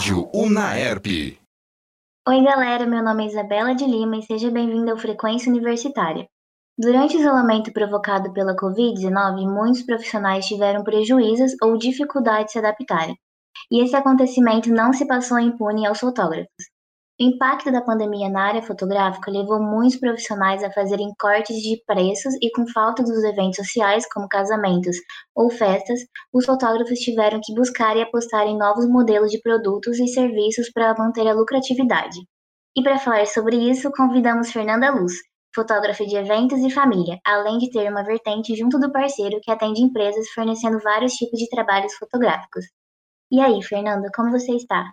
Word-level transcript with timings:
Rádio 0.00 0.30
Unaerp. 0.32 1.06
Oi, 2.26 2.42
galera, 2.42 2.86
meu 2.86 3.04
nome 3.04 3.24
é 3.24 3.26
Isabela 3.26 3.74
de 3.74 3.84
Lima 3.84 4.16
e 4.16 4.22
seja 4.22 4.50
bem-vindo 4.50 4.90
ao 4.90 4.96
Frequência 4.96 5.52
Universitária. 5.52 6.26
Durante 6.78 7.18
o 7.18 7.20
isolamento 7.20 7.70
provocado 7.70 8.32
pela 8.32 8.56
Covid-19, 8.56 9.46
muitos 9.46 9.82
profissionais 9.82 10.46
tiveram 10.46 10.82
prejuízos 10.82 11.52
ou 11.62 11.76
dificuldade 11.76 12.46
de 12.46 12.52
se 12.52 12.58
adaptarem. 12.58 13.14
E 13.70 13.84
esse 13.84 13.94
acontecimento 13.94 14.70
não 14.70 14.94
se 14.94 15.06
passou 15.06 15.38
impune 15.38 15.86
aos 15.86 16.00
fotógrafos. 16.00 16.64
O 17.20 17.22
impacto 17.22 17.70
da 17.70 17.82
pandemia 17.82 18.30
na 18.30 18.44
área 18.46 18.62
fotográfica 18.62 19.30
levou 19.30 19.60
muitos 19.60 20.00
profissionais 20.00 20.64
a 20.64 20.72
fazerem 20.72 21.12
cortes 21.20 21.54
de 21.56 21.82
preços 21.86 22.32
e, 22.40 22.50
com 22.50 22.66
falta 22.66 23.02
dos 23.02 23.22
eventos 23.22 23.56
sociais, 23.56 24.06
como 24.10 24.26
casamentos 24.26 24.96
ou 25.34 25.50
festas, 25.50 26.00
os 26.32 26.46
fotógrafos 26.46 26.98
tiveram 26.98 27.38
que 27.44 27.54
buscar 27.54 27.94
e 27.94 28.00
apostar 28.00 28.46
em 28.46 28.56
novos 28.56 28.88
modelos 28.88 29.30
de 29.30 29.38
produtos 29.42 29.98
e 29.98 30.08
serviços 30.08 30.72
para 30.72 30.94
manter 30.96 31.28
a 31.28 31.34
lucratividade. 31.34 32.18
E 32.74 32.82
para 32.82 32.98
falar 32.98 33.26
sobre 33.26 33.56
isso, 33.70 33.90
convidamos 33.94 34.50
Fernanda 34.50 34.90
Luz, 34.90 35.12
fotógrafa 35.54 36.06
de 36.06 36.16
eventos 36.16 36.60
e 36.60 36.70
família, 36.70 37.18
além 37.26 37.58
de 37.58 37.70
ter 37.70 37.90
uma 37.90 38.02
vertente 38.02 38.56
junto 38.56 38.78
do 38.78 38.90
parceiro 38.90 39.40
que 39.42 39.50
atende 39.50 39.82
empresas 39.82 40.26
fornecendo 40.30 40.78
vários 40.78 41.12
tipos 41.12 41.38
de 41.38 41.50
trabalhos 41.50 41.92
fotográficos. 41.96 42.64
E 43.30 43.42
aí, 43.42 43.62
Fernanda, 43.62 44.08
como 44.14 44.30
você 44.30 44.52
está? 44.52 44.90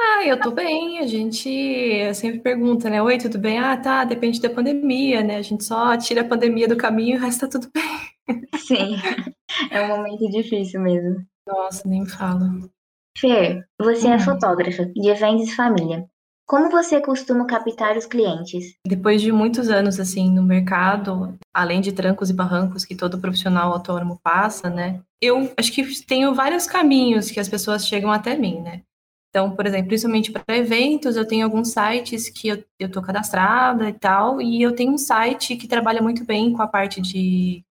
Ah, 0.00 0.24
eu 0.24 0.40
tô 0.40 0.50
bem. 0.50 0.98
A 1.00 1.06
gente 1.06 2.14
sempre 2.14 2.40
pergunta, 2.40 2.88
né? 2.88 3.02
Oi, 3.02 3.18
tudo 3.18 3.38
bem? 3.38 3.58
Ah, 3.58 3.76
tá, 3.76 4.04
depende 4.04 4.40
da 4.40 4.48
pandemia, 4.48 5.22
né? 5.22 5.36
A 5.36 5.42
gente 5.42 5.64
só 5.64 5.96
tira 5.96 6.20
a 6.20 6.28
pandemia 6.28 6.68
do 6.68 6.76
caminho 6.76 7.16
e 7.16 7.18
o 7.18 7.20
resto 7.20 7.48
tá 7.48 7.58
tudo 7.58 7.70
bem. 7.72 8.42
Sim, 8.56 8.96
é 9.70 9.82
um 9.82 9.88
momento 9.88 10.28
difícil 10.30 10.80
mesmo. 10.80 11.24
Nossa, 11.46 11.88
nem 11.88 12.06
falo. 12.06 12.70
Fer, 13.16 13.66
você 13.78 14.06
hum. 14.06 14.12
é 14.12 14.18
fotógrafa 14.18 14.86
de 14.86 15.08
eventos 15.08 15.48
e 15.48 15.56
família. 15.56 16.06
Como 16.46 16.70
você 16.70 16.98
costuma 17.00 17.46
captar 17.46 17.96
os 17.96 18.06
clientes? 18.06 18.74
Depois 18.86 19.20
de 19.20 19.30
muitos 19.30 19.68
anos 19.68 20.00
assim 20.00 20.30
no 20.30 20.42
mercado, 20.42 21.36
além 21.52 21.80
de 21.80 21.92
trancos 21.92 22.30
e 22.30 22.34
barrancos 22.34 22.86
que 22.86 22.96
todo 22.96 23.20
profissional 23.20 23.70
autônomo 23.70 24.18
passa, 24.22 24.70
né? 24.70 25.02
Eu 25.20 25.52
acho 25.58 25.70
que 25.70 25.84
tenho 26.06 26.34
vários 26.34 26.66
caminhos 26.66 27.30
que 27.30 27.38
as 27.38 27.50
pessoas 27.50 27.86
chegam 27.86 28.10
até 28.10 28.34
mim, 28.34 28.60
né? 28.62 28.82
Então, 29.30 29.54
por 29.54 29.66
exemplo, 29.66 29.88
principalmente 29.88 30.32
para 30.32 30.56
eventos, 30.56 31.16
eu 31.16 31.26
tenho 31.26 31.44
alguns 31.44 31.68
sites 31.68 32.30
que 32.30 32.48
eu 32.48 32.64
estou 32.80 33.02
cadastrada 33.02 33.88
e 33.88 33.92
tal, 33.92 34.40
e 34.40 34.62
eu 34.62 34.74
tenho 34.74 34.92
um 34.92 34.98
site 34.98 35.56
que 35.56 35.68
trabalha 35.68 36.00
muito 36.00 36.24
bem 36.24 36.52
com 36.52 36.62
a 36.62 36.66
parte 36.66 37.00
de 37.00 37.62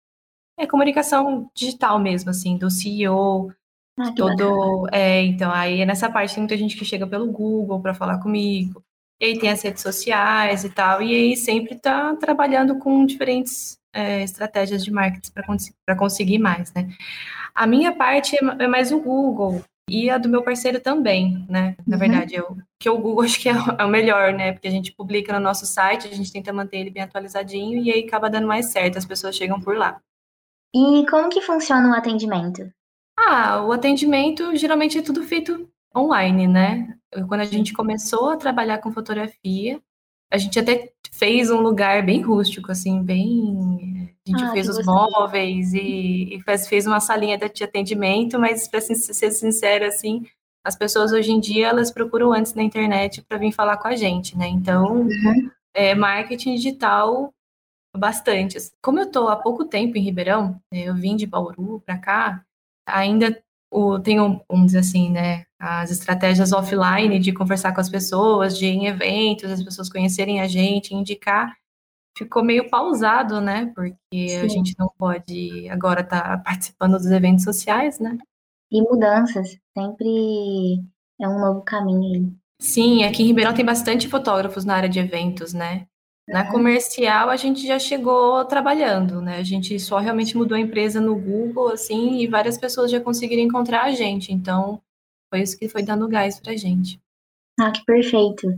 é, 0.58 0.66
comunicação 0.66 1.50
digital 1.54 1.98
mesmo, 1.98 2.30
assim, 2.30 2.58
do 2.58 2.70
CEO, 2.70 3.52
ah, 3.98 4.12
todo. 4.14 4.86
É, 4.92 5.22
então, 5.22 5.50
aí 5.50 5.80
é 5.80 5.86
nessa 5.86 6.10
parte 6.10 6.34
tem 6.34 6.42
muita 6.42 6.56
gente 6.56 6.76
que 6.76 6.84
chega 6.84 7.06
pelo 7.06 7.30
Google 7.30 7.80
para 7.80 7.94
falar 7.94 8.18
comigo. 8.18 8.82
E 9.18 9.24
aí 9.24 9.38
tem 9.38 9.50
as 9.50 9.62
redes 9.62 9.82
sociais 9.82 10.62
e 10.64 10.68
tal, 10.68 11.00
e 11.02 11.14
aí 11.14 11.36
sempre 11.36 11.74
está 11.74 12.14
trabalhando 12.16 12.78
com 12.78 13.06
diferentes 13.06 13.78
é, 13.94 14.22
estratégias 14.22 14.84
de 14.84 14.90
marketing 14.90 15.32
para 15.32 15.46
cons 15.46 15.72
conseguir 15.98 16.38
mais, 16.38 16.72
né? 16.74 16.90
A 17.54 17.66
minha 17.66 17.94
parte 17.94 18.36
é, 18.36 18.64
é 18.64 18.68
mais 18.68 18.92
o 18.92 19.00
Google, 19.00 19.64
e 19.88 20.10
a 20.10 20.18
do 20.18 20.28
meu 20.28 20.42
parceiro 20.42 20.80
também, 20.80 21.46
né? 21.48 21.76
Na 21.86 21.94
uhum. 21.94 22.00
verdade, 22.00 22.34
eu, 22.34 22.56
que 22.78 22.90
o 22.90 22.98
Google 22.98 23.22
acho 23.24 23.40
que 23.40 23.48
é, 23.48 23.52
é 23.52 23.84
o 23.84 23.88
melhor, 23.88 24.32
né? 24.32 24.52
Porque 24.52 24.68
a 24.68 24.70
gente 24.70 24.92
publica 24.92 25.32
no 25.32 25.40
nosso 25.40 25.64
site, 25.66 26.08
a 26.08 26.14
gente 26.14 26.32
tenta 26.32 26.52
manter 26.52 26.78
ele 26.78 26.90
bem 26.90 27.02
atualizadinho 27.02 27.82
e 27.82 27.92
aí 27.92 28.04
acaba 28.04 28.30
dando 28.30 28.46
mais 28.46 28.66
certo, 28.66 28.98
as 28.98 29.04
pessoas 29.04 29.36
chegam 29.36 29.60
por 29.60 29.76
lá. 29.76 30.00
E 30.74 31.06
como 31.08 31.28
que 31.28 31.40
funciona 31.40 31.90
o 31.90 31.94
atendimento? 31.94 32.70
Ah, 33.18 33.62
o 33.62 33.72
atendimento 33.72 34.54
geralmente 34.56 34.98
é 34.98 35.02
tudo 35.02 35.22
feito 35.22 35.68
online, 35.96 36.46
né? 36.46 36.98
Quando 37.28 37.40
a 37.40 37.44
gente 37.44 37.72
começou 37.72 38.30
a 38.30 38.36
trabalhar 38.36 38.78
com 38.78 38.92
fotografia, 38.92 39.80
a 40.30 40.36
gente 40.36 40.58
até 40.58 40.92
fez 41.16 41.50
um 41.50 41.60
lugar 41.60 42.04
bem 42.04 42.20
rústico, 42.20 42.70
assim, 42.70 43.02
bem. 43.02 44.14
A 44.26 44.30
gente 44.30 44.44
ah, 44.44 44.52
fez 44.52 44.68
os 44.68 44.84
móveis 44.84 45.72
e, 45.72 46.34
e 46.34 46.42
fez, 46.42 46.68
fez, 46.68 46.86
uma 46.86 47.00
salinha 47.00 47.38
de 47.38 47.64
atendimento, 47.64 48.38
mas 48.38 48.68
para 48.68 48.80
ser 48.80 49.30
sincera, 49.30 49.88
assim, 49.88 50.26
as 50.64 50.76
pessoas 50.76 51.12
hoje 51.12 51.32
em 51.32 51.40
dia 51.40 51.68
elas 51.68 51.90
procuram 51.90 52.32
antes 52.32 52.52
na 52.54 52.62
internet 52.62 53.22
para 53.22 53.38
vir 53.38 53.52
falar 53.52 53.76
com 53.78 53.88
a 53.88 53.96
gente, 53.96 54.36
né? 54.36 54.48
Então, 54.48 55.02
uhum. 55.02 55.50
é, 55.74 55.94
marketing 55.94 56.56
digital 56.56 57.32
bastante. 57.96 58.58
Como 58.82 58.98
eu 58.98 59.04
estou 59.04 59.28
há 59.28 59.36
pouco 59.36 59.64
tempo 59.64 59.96
em 59.96 60.02
Ribeirão, 60.02 60.60
né, 60.70 60.80
eu 60.80 60.94
vim 60.94 61.16
de 61.16 61.26
Bauru 61.26 61.80
para 61.86 61.96
cá, 61.96 62.44
ainda 62.86 63.42
o, 63.70 63.98
tenho, 63.98 64.40
vamos 64.48 64.66
dizer 64.66 64.78
assim, 64.78 65.10
né, 65.10 65.44
as 65.58 65.90
estratégias 65.90 66.52
offline 66.52 67.18
de 67.18 67.32
conversar 67.32 67.74
com 67.74 67.80
as 67.80 67.88
pessoas, 67.88 68.56
de 68.58 68.66
ir 68.66 68.70
em 68.70 68.86
eventos, 68.86 69.50
as 69.50 69.62
pessoas 69.62 69.88
conhecerem 69.88 70.40
a 70.40 70.46
gente, 70.46 70.94
indicar, 70.94 71.54
ficou 72.16 72.42
meio 72.42 72.68
pausado, 72.70 73.40
né? 73.40 73.72
Porque 73.74 74.28
Sim. 74.28 74.38
a 74.38 74.48
gente 74.48 74.74
não 74.78 74.90
pode 74.98 75.68
agora 75.68 76.00
estar 76.00 76.22
tá 76.22 76.38
participando 76.38 76.92
dos 76.92 77.10
eventos 77.10 77.44
sociais, 77.44 77.98
né? 77.98 78.16
E 78.70 78.82
mudanças, 78.82 79.58
sempre 79.76 80.82
é 81.20 81.28
um 81.28 81.38
novo 81.38 81.62
caminho. 81.62 82.36
Sim, 82.60 83.04
aqui 83.04 83.22
em 83.22 83.26
Ribeirão 83.26 83.54
tem 83.54 83.64
bastante 83.64 84.08
fotógrafos 84.08 84.64
na 84.64 84.74
área 84.74 84.88
de 84.88 84.98
eventos, 84.98 85.52
né? 85.52 85.86
Na 86.28 86.50
comercial 86.50 87.30
a 87.30 87.36
gente 87.36 87.64
já 87.64 87.78
chegou 87.78 88.44
trabalhando, 88.44 89.20
né? 89.22 89.38
A 89.38 89.44
gente 89.44 89.78
só 89.78 89.98
realmente 89.98 90.36
mudou 90.36 90.56
a 90.56 90.60
empresa 90.60 91.00
no 91.00 91.14
Google, 91.14 91.68
assim, 91.68 92.18
e 92.18 92.26
várias 92.26 92.58
pessoas 92.58 92.90
já 92.90 93.00
conseguiram 93.00 93.42
encontrar 93.42 93.84
a 93.84 93.92
gente. 93.92 94.32
Então, 94.32 94.80
foi 95.30 95.42
isso 95.42 95.56
que 95.56 95.68
foi 95.68 95.84
dando 95.84 96.08
gás 96.08 96.40
pra 96.40 96.56
gente. 96.56 97.00
Ah, 97.60 97.70
que 97.70 97.84
perfeito. 97.84 98.48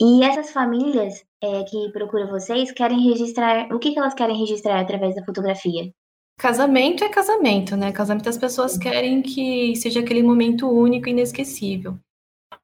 E 0.00 0.24
essas 0.24 0.50
famílias 0.50 1.22
é, 1.42 1.64
que 1.64 1.90
procuram 1.92 2.28
vocês 2.28 2.72
querem 2.72 3.08
registrar. 3.10 3.72
O 3.72 3.78
que, 3.78 3.92
que 3.92 3.98
elas 3.98 4.14
querem 4.14 4.36
registrar 4.36 4.80
através 4.80 5.14
da 5.14 5.24
fotografia? 5.24 5.92
Casamento 6.38 7.04
é 7.04 7.08
casamento, 7.08 7.76
né? 7.76 7.92
Casamento 7.92 8.28
as 8.28 8.38
pessoas 8.38 8.78
querem 8.78 9.22
que 9.22 9.76
seja 9.76 10.00
aquele 10.00 10.22
momento 10.22 10.68
único 10.68 11.08
e 11.08 11.12
inesquecível. 11.12 11.98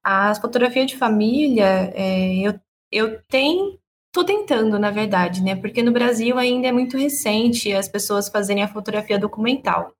As 0.02 0.38
fotografias 0.38 0.86
de 0.86 0.96
família, 0.96 1.92
é, 1.94 2.38
eu, 2.38 2.58
eu 2.90 3.22
tenho 3.28 3.78
Tô 4.12 4.24
tentando, 4.24 4.78
na 4.78 4.90
verdade, 4.90 5.42
né? 5.42 5.54
Porque 5.54 5.82
no 5.82 5.92
Brasil 5.92 6.38
ainda 6.38 6.68
é 6.68 6.72
muito 6.72 6.96
recente 6.96 7.72
as 7.72 7.88
pessoas 7.88 8.28
fazerem 8.28 8.62
a 8.62 8.68
fotografia 8.68 9.18
documental. 9.18 9.92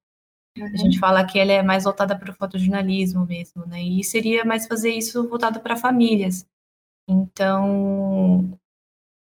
Uhum. 0.56 0.64
A 0.64 0.76
gente 0.76 0.98
fala 0.98 1.24
que 1.24 1.38
ela 1.38 1.52
é 1.52 1.62
mais 1.62 1.84
voltada 1.84 2.18
para 2.18 2.30
o 2.30 2.34
fotojornalismo 2.34 3.26
mesmo, 3.26 3.66
né? 3.66 3.82
E 3.82 4.02
seria 4.02 4.44
mais 4.44 4.66
fazer 4.66 4.90
isso 4.90 5.28
voltado 5.28 5.60
para 5.60 5.76
famílias. 5.76 6.46
Então, 7.06 8.58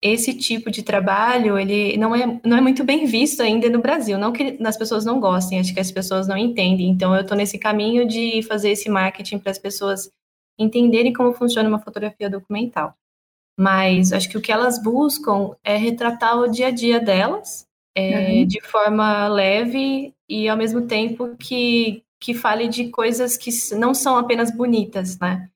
esse 0.03 0.35
tipo 0.35 0.71
de 0.71 0.83
trabalho, 0.83 1.59
ele 1.59 1.97
não 1.97 2.15
é, 2.15 2.41
não 2.45 2.57
é 2.57 2.61
muito 2.61 2.85
bem 2.85 3.07
visto 3.07 3.43
ainda 3.43 3.69
no 3.69 3.81
Brasil. 3.81 4.19
Não 4.19 4.33
que 4.33 4.59
as 4.65 4.77
pessoas 4.77 5.05
não 5.05 5.21
gostem, 5.21 5.61
acho 5.61 5.75
que 5.75 5.81
as 5.81 5.91
pessoas 5.91 6.29
não 6.29 6.37
entendem. 6.37 6.89
Então, 6.89 7.15
eu 7.15 7.23
estou 7.23 7.37
nesse 7.37 7.59
caminho 7.59 8.07
de 8.07 8.43
fazer 8.43 8.71
esse 8.71 8.89
marketing 8.89 9.39
para 9.39 9.51
as 9.51 9.59
pessoas 9.59 10.11
entenderem 10.59 11.13
como 11.13 11.33
funciona 11.33 11.69
uma 11.69 11.81
fotografia 11.81 12.31
documental. 12.31 12.95
Mas 13.59 14.13
acho 14.13 14.29
que 14.29 14.37
o 14.37 14.41
que 14.41 14.53
elas 14.53 14.81
buscam 14.83 15.57
é 15.65 15.77
retratar 15.77 16.39
o 16.39 16.51
dia 16.51 16.69
a 16.69 16.71
dia 16.71 17.01
delas 17.01 17.67
é, 17.97 18.41
uhum. 18.41 18.47
de 18.47 18.61
forma 18.61 19.27
leve 19.27 20.15
e 20.29 20.49
ao 20.49 20.57
mesmo 20.57 20.87
tempo 20.87 21.35
que, 21.37 22.05
que 22.21 22.35
fale 22.35 22.69
de 22.69 22.91
coisas 22.91 23.39
que 23.39 23.51
não 23.75 23.95
são 23.95 24.19
apenas 24.19 24.51
bonitas, 24.51 25.19
né? 25.19 25.49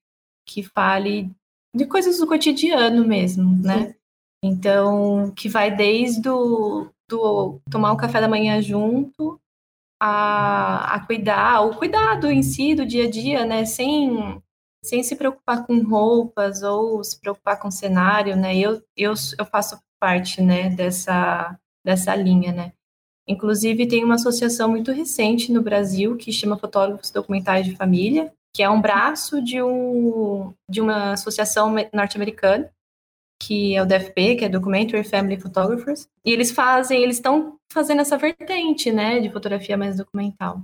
Que 0.46 0.62
fale 0.62 1.30
de 1.74 1.84
coisas 1.84 2.18
do 2.18 2.26
cotidiano 2.26 3.06
mesmo, 3.06 3.62
né? 3.62 3.94
Então, 4.42 5.30
que 5.36 5.50
vai 5.50 5.74
desde 5.74 6.22
do, 6.22 6.90
do 7.06 7.60
tomar 7.70 7.92
um 7.92 7.96
café 7.96 8.22
da 8.22 8.28
manhã 8.28 8.62
junto 8.62 9.38
a, 10.00 10.94
a 10.94 11.06
cuidar, 11.06 11.60
o 11.60 11.76
cuidado 11.76 12.26
em 12.30 12.42
si 12.42 12.74
do 12.74 12.86
dia 12.86 13.04
a 13.04 13.10
dia, 13.10 13.44
né? 13.44 13.66
Sem 13.66 14.40
sem 14.82 15.02
se 15.02 15.16
preocupar 15.16 15.66
com 15.66 15.82
roupas 15.82 16.62
ou 16.62 17.02
se 17.04 17.20
preocupar 17.20 17.58
com 17.58 17.70
cenário, 17.70 18.36
né? 18.36 18.56
Eu, 18.56 18.82
eu, 18.96 19.14
eu 19.38 19.44
faço 19.44 19.78
parte, 20.00 20.40
né, 20.40 20.70
dessa, 20.70 21.58
dessa 21.84 22.14
linha, 22.14 22.52
né? 22.52 22.72
Inclusive, 23.28 23.86
tem 23.86 24.02
uma 24.02 24.14
associação 24.14 24.68
muito 24.68 24.90
recente 24.90 25.52
no 25.52 25.62
Brasil 25.62 26.16
que 26.16 26.32
chama 26.32 26.58
Fotógrafos 26.58 27.10
Documentais 27.10 27.66
de 27.66 27.76
Família, 27.76 28.32
que 28.52 28.62
é 28.62 28.68
um 28.68 28.80
braço 28.80 29.42
de, 29.42 29.62
um, 29.62 30.52
de 30.68 30.80
uma 30.80 31.12
associação 31.12 31.72
norte-americana, 31.92 32.70
que 33.40 33.76
é 33.76 33.82
o 33.82 33.86
DFP, 33.86 34.36
que 34.36 34.44
é 34.44 34.48
Documentary 34.48 35.04
Family 35.04 35.40
Photographers, 35.40 36.08
e 36.24 36.32
eles 36.32 36.50
fazem, 36.50 37.02
eles 37.02 37.16
estão 37.16 37.56
fazendo 37.72 38.00
essa 38.00 38.18
vertente, 38.18 38.90
né, 38.90 39.20
de 39.20 39.30
fotografia 39.30 39.76
mais 39.76 39.96
documental. 39.96 40.62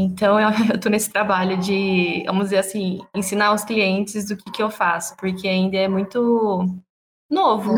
Então, 0.00 0.40
eu 0.40 0.48
estou 0.74 0.90
nesse 0.90 1.10
trabalho 1.10 1.58
de, 1.58 2.22
vamos 2.26 2.44
dizer 2.44 2.58
assim, 2.58 3.00
ensinar 3.14 3.52
os 3.52 3.64
clientes 3.64 4.28
do 4.28 4.36
que, 4.36 4.50
que 4.50 4.62
eu 4.62 4.70
faço, 4.70 5.16
porque 5.16 5.46
ainda 5.46 5.76
é 5.76 5.88
muito 5.88 6.66
novo. 7.30 7.72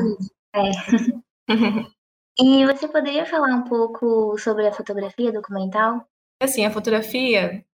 É. 0.54 0.70
e 2.38 2.66
você 2.66 2.88
poderia 2.88 3.26
falar 3.26 3.54
um 3.54 3.64
pouco 3.64 4.38
sobre 4.38 4.66
a 4.66 4.72
fotografia 4.72 5.32
documental? 5.32 6.06
Assim, 6.40 6.64
a 6.64 6.70
fotografia, 6.70 7.64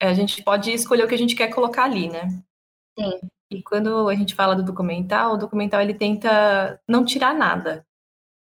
a 0.00 0.12
gente 0.12 0.42
pode 0.42 0.72
escolher 0.72 1.04
o 1.04 1.08
que 1.08 1.14
a 1.14 1.18
gente 1.18 1.34
quer 1.34 1.48
colocar 1.48 1.84
ali, 1.84 2.08
né? 2.08 2.28
Sim. 2.98 3.20
E 3.50 3.62
quando 3.62 4.08
a 4.08 4.14
gente 4.14 4.34
fala 4.34 4.54
do 4.54 4.62
documental, 4.62 5.34
o 5.34 5.38
documental 5.38 5.80
ele 5.80 5.94
tenta 5.94 6.80
não 6.86 7.04
tirar 7.04 7.34
nada, 7.34 7.86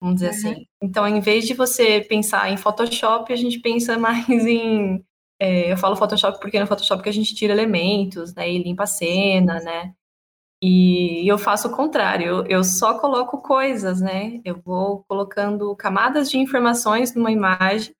vamos 0.01 0.16
dizer 0.16 0.31
uhum. 0.31 0.51
assim. 0.51 0.66
Então, 0.81 1.07
em 1.07 1.19
vez 1.19 1.46
de 1.46 1.54
você 1.54 2.01
pensar 2.01 2.50
em 2.50 2.57
Photoshop, 2.57 3.31
a 3.31 3.36
gente 3.36 3.60
pensa 3.60 3.98
mais 4.00 4.28
em. 4.30 5.06
É, 5.39 5.71
eu 5.71 5.77
falo 5.77 5.95
Photoshop 5.95 6.39
porque 6.39 6.59
no 6.59 6.68
Photoshop 6.68 7.01
que 7.01 7.09
a 7.09 7.13
gente 7.13 7.33
tira 7.33 7.53
elementos, 7.53 8.33
né? 8.36 8.50
E 8.50 8.62
limpa 8.62 8.83
a 8.83 8.88
cena, 8.88 9.59
né? 9.62 9.94
E 10.62 11.25
eu 11.31 11.38
faço 11.38 11.69
o 11.69 11.75
contrário, 11.75 12.45
eu 12.47 12.63
só 12.65 13.00
coloco 13.00 13.41
coisas, 13.41 14.01
né? 14.01 14.41
Eu 14.44 14.62
vou 14.62 15.06
colocando 15.07 15.74
camadas 15.77 16.30
de 16.30 16.38
informações 16.38 17.15
numa 17.15 17.31
imagem 17.31 17.95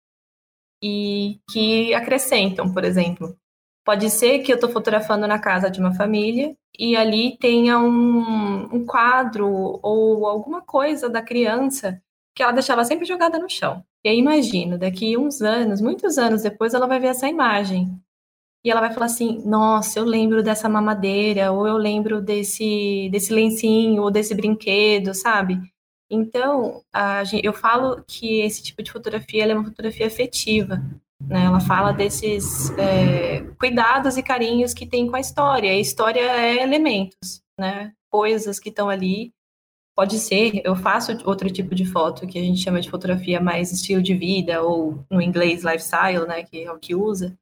e 0.84 1.40
que 1.50 1.94
acrescentam, 1.94 2.74
por 2.74 2.84
exemplo. 2.84 3.38
Pode 3.86 4.10
ser 4.10 4.40
que 4.40 4.52
eu 4.52 4.56
estou 4.56 4.70
fotografando 4.70 5.26
na 5.28 5.40
casa 5.40 5.70
de 5.70 5.80
uma 5.80 5.96
família 5.96 6.56
e 6.78 6.96
ali 6.98 7.38
tenha 7.38 7.80
um, 7.80 8.76
um 8.76 8.86
quadro 8.86 9.48
ou 9.82 10.28
alguma 10.28 10.62
coisa 10.62 11.10
da 11.10 11.22
criança 11.22 12.02
que 12.36 12.44
ela 12.44 12.52
deixava 12.52 12.86
sempre 12.86 13.06
jogada 13.06 13.40
no 13.40 13.50
chão. 13.50 13.84
E 14.04 14.10
aí 14.10 14.18
imagino, 14.18 14.78
daqui 14.78 15.18
uns 15.18 15.42
anos, 15.42 15.82
muitos 15.82 16.18
anos 16.18 16.44
depois, 16.44 16.74
ela 16.74 16.88
vai 16.88 17.00
ver 17.00 17.08
essa 17.08 17.28
imagem 17.28 18.00
e 18.64 18.72
ela 18.72 18.82
vai 18.82 18.94
falar 18.94 19.08
assim: 19.08 19.42
Nossa, 19.46 20.00
eu 20.00 20.06
lembro 20.06 20.44
dessa 20.44 20.70
mamadeira, 20.70 21.52
ou 21.52 21.68
eu 21.68 21.78
lembro 21.78 22.22
desse, 22.22 23.10
desse 23.12 23.34
lencinho, 23.34 24.04
ou 24.04 24.12
desse 24.12 24.36
brinquedo, 24.36 25.14
sabe? 25.14 25.60
Então, 26.10 26.82
gente, 27.26 27.46
eu 27.46 27.54
falo 27.54 28.04
que 28.08 28.42
esse 28.42 28.64
tipo 28.64 28.82
de 28.82 28.92
fotografia 28.92 29.46
é 29.46 29.54
uma 29.54 29.64
fotografia 29.64 30.08
afetiva. 30.08 30.82
Né? 31.22 31.46
Ela 31.46 31.60
fala 31.60 31.92
desses 31.92 32.72
é, 32.78 33.42
cuidados 33.60 34.18
e 34.18 34.24
carinhos 34.24 34.74
que 34.74 34.88
tem 34.88 35.08
com 35.08 35.16
a 35.16 35.20
história. 35.20 35.70
A 35.72 35.80
história 35.80 36.22
é 36.22 36.64
elementos, 36.64 37.42
né? 37.60 37.94
coisas 38.10 38.60
que 38.60 38.70
estão 38.70 38.90
ali. 38.90 39.32
Pode 40.00 40.18
ser, 40.18 40.62
eu 40.64 40.76
faço 40.78 41.12
outro 41.26 41.50
tipo 41.50 41.76
de 41.76 41.84
foto 41.84 42.26
que 42.26 42.40
a 42.40 42.42
gente 42.42 42.62
chama 42.62 42.80
de 42.80 42.90
fotografia 42.90 43.42
mais 43.42 43.72
estilo 43.72 44.02
de 44.02 44.14
vida, 44.14 44.62
ou 44.64 45.04
no 45.10 45.22
inglês 45.22 45.64
lifestyle, 45.64 46.26
né, 46.26 46.44
que 46.44 46.64
é 46.64 46.72
o 46.72 46.80
que 46.80 46.96
usa 46.96 47.38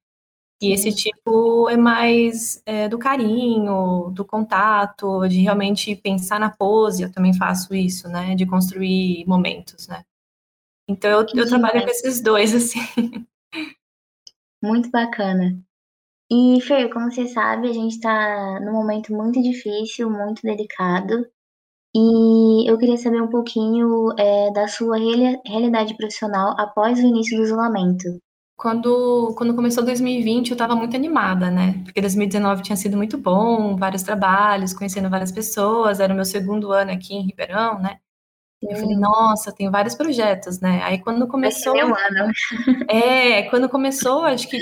e 0.60 0.72
esse 0.72 0.92
tipo 0.92 1.70
é 1.70 1.78
mais 1.78 2.62
é, 2.66 2.90
do 2.90 2.98
carinho, 2.98 4.10
do 4.10 4.26
contato, 4.26 5.28
de 5.28 5.40
realmente 5.42 5.96
pensar 5.96 6.40
na 6.40 6.50
pose. 6.50 7.04
Eu 7.04 7.12
também 7.12 7.34
faço 7.34 7.76
isso, 7.76 8.10
né? 8.10 8.34
De 8.34 8.46
construir 8.46 9.24
momentos, 9.28 9.88
né? 9.88 10.04
Então 10.88 11.12
eu, 11.12 11.26
eu 11.36 11.48
trabalho 11.48 11.84
com 11.84 11.90
esses 11.90 12.22
dois, 12.22 12.56
assim. 12.56 12.80
Muito 14.64 14.90
bacana. 14.90 15.62
E, 16.30 16.60
Fer, 16.62 16.92
como 16.92 17.12
você 17.12 17.28
sabe, 17.28 17.70
a 17.70 17.74
gente 17.74 17.94
está 17.94 18.60
num 18.60 18.74
momento 18.74 19.14
muito 19.14 19.42
difícil, 19.42 20.10
muito 20.10 20.42
delicado. 20.42 21.30
E 21.98 22.70
eu 22.70 22.78
queria 22.78 22.98
saber 22.98 23.22
um 23.22 23.30
pouquinho 23.30 24.14
é, 24.20 24.52
da 24.52 24.68
sua 24.68 24.98
realidade 25.46 25.98
profissional 25.98 26.54
após 26.60 27.00
o 27.00 27.02
início 27.02 27.36
do 27.36 27.44
isolamento 27.44 28.20
quando, 28.58 29.36
quando 29.38 29.56
começou 29.56 29.86
2020, 29.86 30.50
eu 30.50 30.56
estava 30.56 30.76
muito 30.76 30.96
animada, 30.96 31.52
né? 31.52 31.80
Porque 31.84 32.02
2019 32.02 32.64
tinha 32.64 32.76
sido 32.76 32.98
muito 32.98 33.16
bom, 33.16 33.78
vários 33.78 34.02
trabalhos, 34.02 34.74
conhecendo 34.74 35.12
várias 35.12 35.32
pessoas, 35.32 36.00
era 36.00 36.12
o 36.12 36.16
meu 36.16 36.26
segundo 36.26 36.72
ano 36.72 36.92
aqui 36.92 37.14
em 37.14 37.22
Ribeirão, 37.22 37.80
né? 37.80 38.00
Eu 38.60 38.76
falei, 38.76 38.98
nossa, 38.98 39.54
tem 39.54 39.70
vários 39.70 39.94
projetos, 39.94 40.60
né? 40.60 40.82
Aí 40.84 40.98
quando 40.98 41.28
começou. 41.28 41.74
Meu 41.74 41.96
ano. 41.96 42.32
É, 42.90 43.44
quando 43.44 43.70
começou, 43.70 44.26
acho 44.26 44.50
que 44.50 44.58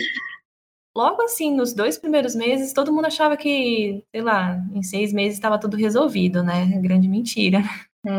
logo 0.96 1.22
assim, 1.22 1.54
nos 1.54 1.74
dois 1.74 1.98
primeiros 1.98 2.34
meses, 2.34 2.74
todo 2.74 2.94
mundo 2.94 3.06
achava 3.06 3.36
que, 3.36 4.04
sei 4.14 4.22
lá, 4.22 4.58
em 4.74 4.82
seis 4.82 5.12
meses 5.12 5.38
estava 5.38 5.60
tudo 5.60 5.76
resolvido, 5.76 6.42
né? 6.44 6.66
Grande 6.82 7.08
mentira. 7.08 7.60
É. 8.06 8.12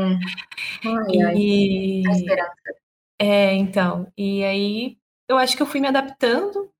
Ai, 0.85 1.37
e... 1.37 2.03
A 2.07 2.11
esperança. 2.13 2.53
É, 3.19 3.55
então. 3.55 4.07
E 4.17 4.45
aí 4.45 4.99
eu 5.29 5.39
acho 5.39 5.57
que 5.57 5.63
eu 5.63 5.67
fui 5.67 5.81
me 5.81 5.89
adaptando. 5.89 6.71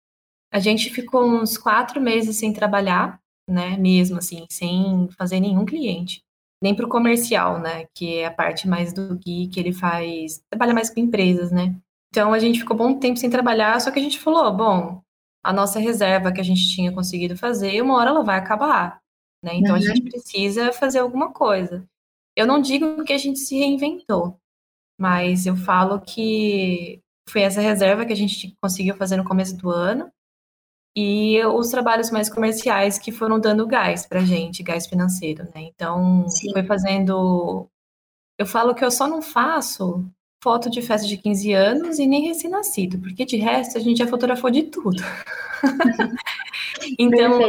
A 0.53 0.59
gente 0.59 0.91
ficou 0.91 1.25
uns 1.25 1.57
quatro 1.57 2.01
meses 2.01 2.37
sem 2.37 2.53
trabalhar, 2.53 3.21
né? 3.49 3.77
Mesmo 3.77 4.19
assim, 4.19 4.47
sem 4.51 5.09
fazer 5.17 5.41
nenhum 5.41 5.65
cliente. 5.65 6.23
Nem 6.63 6.75
para 6.75 6.87
o 6.87 6.91
comercial, 6.91 7.59
né? 7.59 7.87
Que 7.95 8.19
é 8.19 8.27
a 8.27 8.31
parte 8.31 8.69
mais 8.69 8.93
do 8.93 9.17
Gui, 9.17 9.49
que 9.49 9.61
ele 9.61 9.73
faz. 9.73 10.43
Trabalha 10.51 10.75
mais 10.75 10.91
com 10.91 11.01
empresas, 11.01 11.51
né? 11.51 11.75
Então 12.11 12.33
a 12.33 12.39
gente 12.39 12.61
ficou 12.61 12.77
bom 12.77 12.99
tempo 12.99 13.19
sem 13.19 13.29
trabalhar, 13.29 13.81
só 13.81 13.91
que 13.91 13.99
a 13.99 14.03
gente 14.03 14.19
falou: 14.19 14.53
bom, 14.55 15.03
a 15.47 15.53
nossa 15.53 15.79
reserva 15.79 16.33
que 16.33 16.41
a 16.41 16.45
gente 16.45 16.69
tinha 16.75 16.93
conseguido 16.93 17.37
fazer, 17.37 17.81
uma 17.81 17.95
hora 17.97 18.11
ela 18.11 18.25
vai 18.25 18.37
acabar. 18.37 19.01
Né? 19.43 19.55
Então 19.55 19.77
uhum. 19.77 19.77
a 19.77 19.81
gente 19.81 20.03
precisa 20.03 20.73
fazer 20.73 20.99
alguma 20.99 21.33
coisa. 21.33 21.89
Eu 22.35 22.47
não 22.47 22.61
digo 22.61 23.05
que 23.05 23.13
a 23.13 23.19
gente 23.19 23.39
se 23.39 23.57
reinventou, 23.57 24.39
mas 25.01 25.47
eu 25.47 25.57
falo 25.57 26.01
que 26.01 27.01
foi 27.29 27.43
essa 27.43 27.61
reserva 27.61 28.05
que 28.05 28.13
a 28.13 28.17
gente 28.17 28.57
conseguiu 28.61 28.97
fazer 28.97 29.17
no 29.17 29.25
começo 29.25 29.57
do 29.57 29.71
ano. 29.71 30.11
E 30.99 31.45
os 31.45 31.69
trabalhos 31.69 32.11
mais 32.11 32.29
comerciais 32.29 32.99
que 32.99 33.13
foram 33.13 33.39
dando 33.39 33.67
gás 33.67 34.07
para 34.07 34.25
gente, 34.25 34.63
gás 34.63 34.87
financeiro, 34.87 35.45
né? 35.45 35.63
Então, 35.63 36.27
Sim. 36.29 36.53
foi 36.53 36.65
fazendo. 36.65 37.69
Eu 38.39 38.47
falo 38.47 38.75
que 38.75 38.83
eu 38.83 38.91
só 38.91 39.07
não 39.07 39.21
faço 39.21 40.11
foto 40.43 40.71
de 40.71 40.83
festa 40.83 41.07
de 41.07 41.17
15 41.17 41.53
anos 41.53 41.99
e 41.99 42.07
nem 42.07 42.29
recém-nascido, 42.29 42.99
porque 42.99 43.25
de 43.25 43.37
resto 43.37 43.79
a 43.79 43.81
gente 43.81 43.99
já 43.99 44.07
fotografou 44.07 44.51
de 44.51 44.65
tudo. 44.65 45.03
então, 46.99 47.41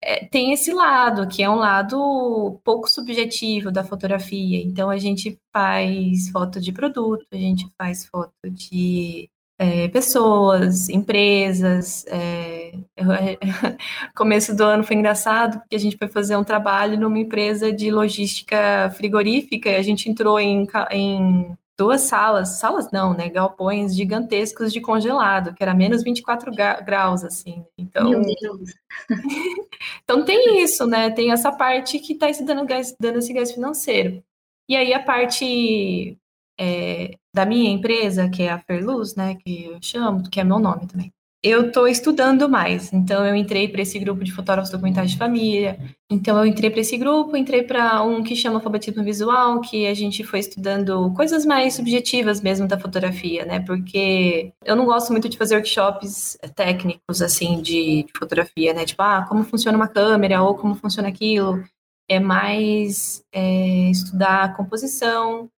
é, 0.00 0.24
tem 0.26 0.52
esse 0.52 0.72
lado, 0.72 1.26
que 1.26 1.42
é 1.42 1.50
um 1.50 1.56
lado 1.56 2.60
pouco 2.64 2.88
subjetivo 2.88 3.72
da 3.72 3.84
fotografia. 3.84 4.62
Então, 4.62 4.90
a 4.90 4.98
gente 4.98 5.38
faz 5.52 6.28
foto 6.30 6.60
de 6.60 6.72
produto, 6.72 7.26
a 7.32 7.36
gente 7.36 7.66
faz 7.78 8.04
foto 8.06 8.32
de 8.50 9.28
é, 9.58 9.88
pessoas, 9.88 10.88
empresas. 10.88 12.04
É, 12.08 12.72
começo 14.14 14.54
do 14.54 14.64
ano 14.64 14.84
foi 14.84 14.96
engraçado, 14.96 15.58
porque 15.60 15.76
a 15.76 15.80
gente 15.80 15.96
foi 15.96 16.08
fazer 16.08 16.36
um 16.36 16.44
trabalho 16.44 16.98
numa 16.98 17.18
empresa 17.18 17.72
de 17.72 17.90
logística 17.90 18.90
frigorífica 18.96 19.70
e 19.70 19.76
a 19.76 19.82
gente 19.82 20.08
entrou 20.10 20.38
em, 20.38 20.66
em 20.90 21.56
duas 21.76 22.02
salas, 22.02 22.58
salas 22.58 22.90
não, 22.92 23.14
né, 23.14 23.28
galpões 23.28 23.94
gigantescos 23.94 24.72
de 24.72 24.80
congelado, 24.80 25.54
que 25.54 25.62
era 25.62 25.74
menos 25.74 26.02
24 26.02 26.50
graus, 26.84 27.24
assim. 27.24 27.64
Então, 27.76 28.10
Meu 28.10 28.22
Deus. 28.22 28.74
então 30.02 30.24
tem 30.24 30.62
isso, 30.62 30.86
né, 30.86 31.10
tem 31.10 31.32
essa 31.32 31.50
parte 31.52 31.98
que 31.98 32.12
está 32.12 32.26
dando, 32.44 32.64
gás, 32.64 32.94
dando 32.98 33.18
esse 33.18 33.32
gás 33.32 33.52
financeiro. 33.52 34.22
E 34.68 34.76
aí 34.76 34.94
a 34.94 35.02
parte 35.02 36.18
é, 36.58 37.10
da 37.34 37.44
minha 37.44 37.70
empresa, 37.70 38.28
que 38.28 38.42
é 38.42 38.50
a 38.50 38.58
Ferluz, 38.58 39.14
né, 39.14 39.34
que 39.34 39.64
eu 39.66 39.78
chamo, 39.82 40.28
que 40.30 40.40
é 40.40 40.44
meu 40.44 40.58
nome 40.58 40.86
também 40.86 41.12
eu 41.44 41.66
estou 41.66 41.86
estudando 41.86 42.48
mais. 42.48 42.90
Então, 42.90 43.22
eu 43.26 43.34
entrei 43.36 43.68
para 43.68 43.82
esse 43.82 43.98
grupo 43.98 44.24
de 44.24 44.32
fotógrafos 44.32 44.70
documentais 44.70 45.10
de 45.10 45.18
família. 45.18 45.78
Então, 46.10 46.38
eu 46.38 46.46
entrei 46.46 46.70
para 46.70 46.80
esse 46.80 46.96
grupo, 46.96 47.36
entrei 47.36 47.62
para 47.62 48.02
um 48.02 48.22
que 48.22 48.34
chama 48.34 48.56
alfabetismo 48.56 49.04
visual, 49.04 49.60
que 49.60 49.86
a 49.86 49.92
gente 49.92 50.24
foi 50.24 50.38
estudando 50.38 51.12
coisas 51.12 51.44
mais 51.44 51.74
subjetivas 51.74 52.40
mesmo 52.40 52.66
da 52.66 52.80
fotografia, 52.80 53.44
né? 53.44 53.60
Porque 53.60 54.54
eu 54.64 54.74
não 54.74 54.86
gosto 54.86 55.12
muito 55.12 55.28
de 55.28 55.36
fazer 55.36 55.56
workshops 55.56 56.38
técnicos, 56.56 57.20
assim, 57.20 57.60
de, 57.60 58.06
fotografia, 58.16 58.72
né? 58.72 58.86
Tipo, 58.86 59.02
ah, 59.02 59.26
como 59.28 59.44
funciona 59.44 59.76
uma 59.76 59.88
câmera 59.88 60.42
ou 60.42 60.54
como 60.54 60.74
funciona 60.74 61.08
aquilo. 61.08 61.62
É 62.08 62.18
mais 62.18 63.22
é, 63.34 63.90
estudar 63.90 64.56
composição, 64.56 65.50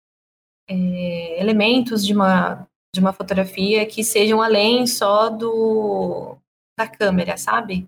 é, 0.67 1.39
elementos 1.39 2.03
de 2.03 2.13
uma 2.13 2.67
de 2.95 3.01
uma 3.01 3.13
fotografia 3.13 3.85
que 3.85 4.03
sejam 4.03 4.41
além 4.41 4.87
só 4.87 5.29
do 5.29 6.37
da 6.77 6.87
câmera, 6.87 7.37
sabe? 7.37 7.87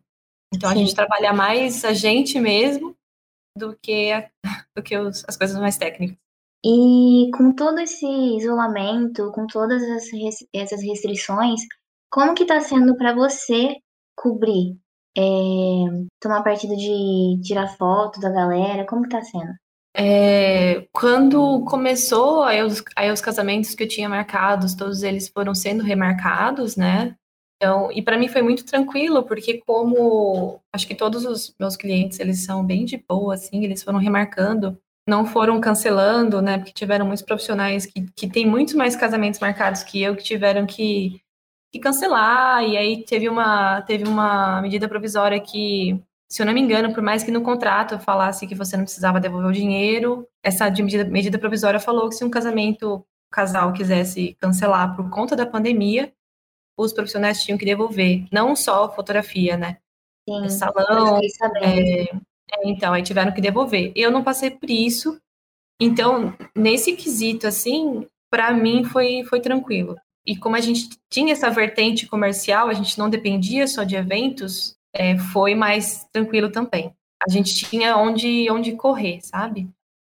Então 0.54 0.70
Sim. 0.70 0.76
a 0.76 0.80
gente 0.80 0.96
trabalha 0.96 1.34
mais 1.34 1.84
a 1.84 1.94
gente 1.94 2.40
mesmo 2.40 2.96
do 3.58 3.76
que 3.76 4.12
a, 4.12 4.30
do 4.76 4.84
que 4.84 4.98
os, 4.98 5.24
as 5.28 5.36
coisas 5.36 5.58
mais 5.60 5.78
técnicas. 5.78 6.18
E 6.64 7.30
com 7.36 7.54
todo 7.54 7.80
esse 7.80 8.06
isolamento, 8.06 9.32
com 9.32 9.48
todas 9.48 9.82
essas 10.54 10.82
restrições, 10.84 11.62
como 12.12 12.34
que 12.34 12.44
está 12.44 12.60
sendo 12.60 12.98
para 12.98 13.14
você 13.14 13.76
cobrir, 14.16 14.78
é, 15.18 15.22
tomar 16.20 16.44
partido 16.44 16.76
de 16.76 17.42
tirar 17.44 17.78
foto 17.78 18.20
da 18.20 18.30
galera? 18.30 18.86
Como 18.86 19.04
que 19.04 19.10
tá 19.10 19.22
sendo? 19.22 19.54
É, 20.00 20.88
quando 20.94 21.66
começou, 21.66 22.44
aí 22.44 22.62
os, 22.62 22.84
aí 22.96 23.12
os 23.12 23.20
casamentos 23.20 23.74
que 23.74 23.84
eu 23.84 23.88
tinha 23.88 24.08
marcados, 24.08 24.76
todos 24.76 25.02
eles 25.02 25.28
foram 25.28 25.56
sendo 25.56 25.82
remarcados, 25.82 26.76
né? 26.76 27.16
Então, 27.56 27.92
e 27.92 28.04
para 28.04 28.16
mim 28.16 28.28
foi 28.28 28.44
muito 28.44 28.64
tranquilo, 28.64 29.24
porque 29.24 29.60
como 29.66 30.62
acho 30.72 30.88
que 30.88 30.94
todos 30.94 31.26
os 31.26 31.56
meus 31.60 31.76
clientes, 31.76 32.20
eles 32.20 32.46
são 32.46 32.64
bem 32.64 32.86
de 32.86 33.04
boa, 33.10 33.34
assim, 33.34 33.64
eles 33.64 33.82
foram 33.82 33.98
remarcando, 33.98 34.80
não 35.10 35.26
foram 35.26 35.60
cancelando, 35.60 36.44
né? 36.44 36.60
Porque 36.60 36.72
tiveram 36.72 37.08
muitos 37.08 37.26
profissionais 37.26 37.88
que, 37.88 38.06
que 38.16 38.30
têm 38.30 38.46
muito 38.46 38.78
mais 38.78 38.96
casamentos 38.96 39.40
marcados 39.40 39.82
que 39.82 40.00
eu, 40.00 40.16
que 40.16 40.24
tiveram 40.24 40.68
que, 40.68 41.20
que 41.74 41.80
cancelar, 41.80 42.64
e 42.64 42.78
aí 42.78 43.04
teve 43.04 43.28
uma, 43.28 43.82
teve 43.82 44.04
uma 44.08 44.62
medida 44.62 44.88
provisória 44.88 45.40
que 45.40 46.00
se 46.30 46.42
eu 46.42 46.46
não 46.46 46.54
me 46.54 46.62
engano, 46.62 46.94
por 46.94 47.02
mais 47.02 47.24
que 47.24 47.32
no 47.32 47.42
contrato 47.42 48.00
falasse 48.00 48.48
que 48.48 48.56
você 48.56 48.76
não 48.76 48.84
precisava 48.84 49.20
devolver 49.20 49.50
o 49.50 49.54
dinheiro, 49.54 50.28
essa 50.44 50.70
medida, 50.70 51.06
medida 51.06 51.40
provisória 51.40 51.80
falou 51.80 52.10
que 52.10 52.16
se 52.16 52.26
um 52.26 52.30
casamento, 52.30 53.06
casal 53.32 53.74
quisesse 53.74 54.36
cancelar 54.40 54.96
por 54.96 55.10
conta 55.10 55.36
da 55.36 55.46
pandemia, 55.46 56.12
os 56.78 56.94
profissionais 56.94 57.44
tinham 57.44 57.58
que 57.58 57.66
devolver, 57.66 58.26
não 58.32 58.56
só 58.56 58.94
fotografia, 58.94 59.58
né? 59.58 59.78
Sim, 60.30 60.50
salão. 60.50 61.20
É, 61.62 62.04
é, 62.04 62.10
então, 62.66 62.94
aí 62.94 63.02
tiveram 63.02 63.34
que 63.34 63.42
devolver. 63.42 63.92
Eu 63.96 64.12
não 64.12 64.24
passei 64.24 64.52
por 64.52 64.70
isso, 64.70 65.20
então, 65.80 66.36
nesse 66.56 66.96
quesito, 66.96 67.48
assim, 67.48 68.08
para 68.30 68.52
mim 68.54 68.84
foi, 68.84 69.24
foi 69.24 69.40
tranquilo. 69.40 69.96
E 70.26 70.36
como 70.36 70.56
a 70.56 70.62
gente 70.62 70.90
tinha 71.10 71.32
essa 71.32 71.50
vertente 71.50 72.06
comercial, 72.06 72.68
a 72.68 72.74
gente 72.74 72.98
não 73.00 73.10
dependia 73.10 73.68
só 73.68 73.84
de 73.84 73.96
eventos, 73.96 74.77
é, 74.94 75.18
foi 75.18 75.56
mais 75.56 76.06
tranquilo 76.12 76.52
também. 76.52 76.94
A 77.26 77.32
gente 77.32 77.56
tinha 77.56 77.98
onde, 77.98 78.50
onde 78.52 78.74
correr, 78.74 79.20
sabe? 79.22 79.70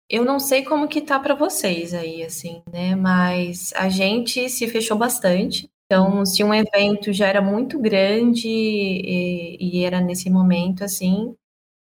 Eu 0.10 0.26
não 0.26 0.40
sei 0.40 0.64
como 0.64 0.88
que 0.88 1.02
tá 1.02 1.20
para 1.20 1.36
vocês 1.36 1.94
aí, 1.94 2.24
assim, 2.24 2.64
né? 2.72 2.96
Mas 2.96 3.72
a 3.76 3.90
gente 3.90 4.50
se 4.50 4.68
fechou 4.68 4.98
bastante. 4.98 5.70
Então, 5.86 6.26
se 6.26 6.44
um 6.44 6.54
evento 6.54 7.12
já 7.14 7.28
era 7.28 7.42
muito 7.42 7.80
grande 7.80 8.48
e, 8.48 9.58
e 9.60 9.84
era 9.84 10.00
nesse 10.02 10.30
momento, 10.30 10.84
assim, 10.84 11.36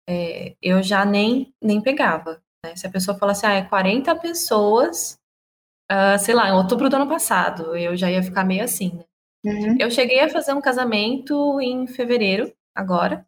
é, 0.09 0.55
eu 0.62 0.83
já 0.83 1.05
nem, 1.05 1.55
nem 1.61 1.81
pegava. 1.81 2.43
Né? 2.64 2.76
Se 2.76 2.87
a 2.87 2.91
pessoa 2.91 3.19
falasse, 3.19 3.47
ah, 3.47 3.52
é 3.52 3.62
40 3.62 4.14
pessoas, 4.17 5.19
uh, 5.91 6.19
sei 6.19 6.35
lá, 6.35 6.49
em 6.49 6.52
outubro 6.52 6.88
do 6.88 6.97
ano 6.97 7.09
passado, 7.09 7.76
eu 7.76 7.97
já 7.97 8.11
ia 8.11 8.23
ficar 8.23 8.45
meio 8.45 8.64
assim, 8.64 8.95
né? 8.95 9.05
Uhum. 9.45 9.76
Eu 9.81 9.91
cheguei 9.91 10.21
a 10.21 10.29
fazer 10.29 10.52
um 10.52 10.61
casamento 10.61 11.61
em 11.61 11.87
fevereiro, 11.87 12.52
agora, 12.75 13.26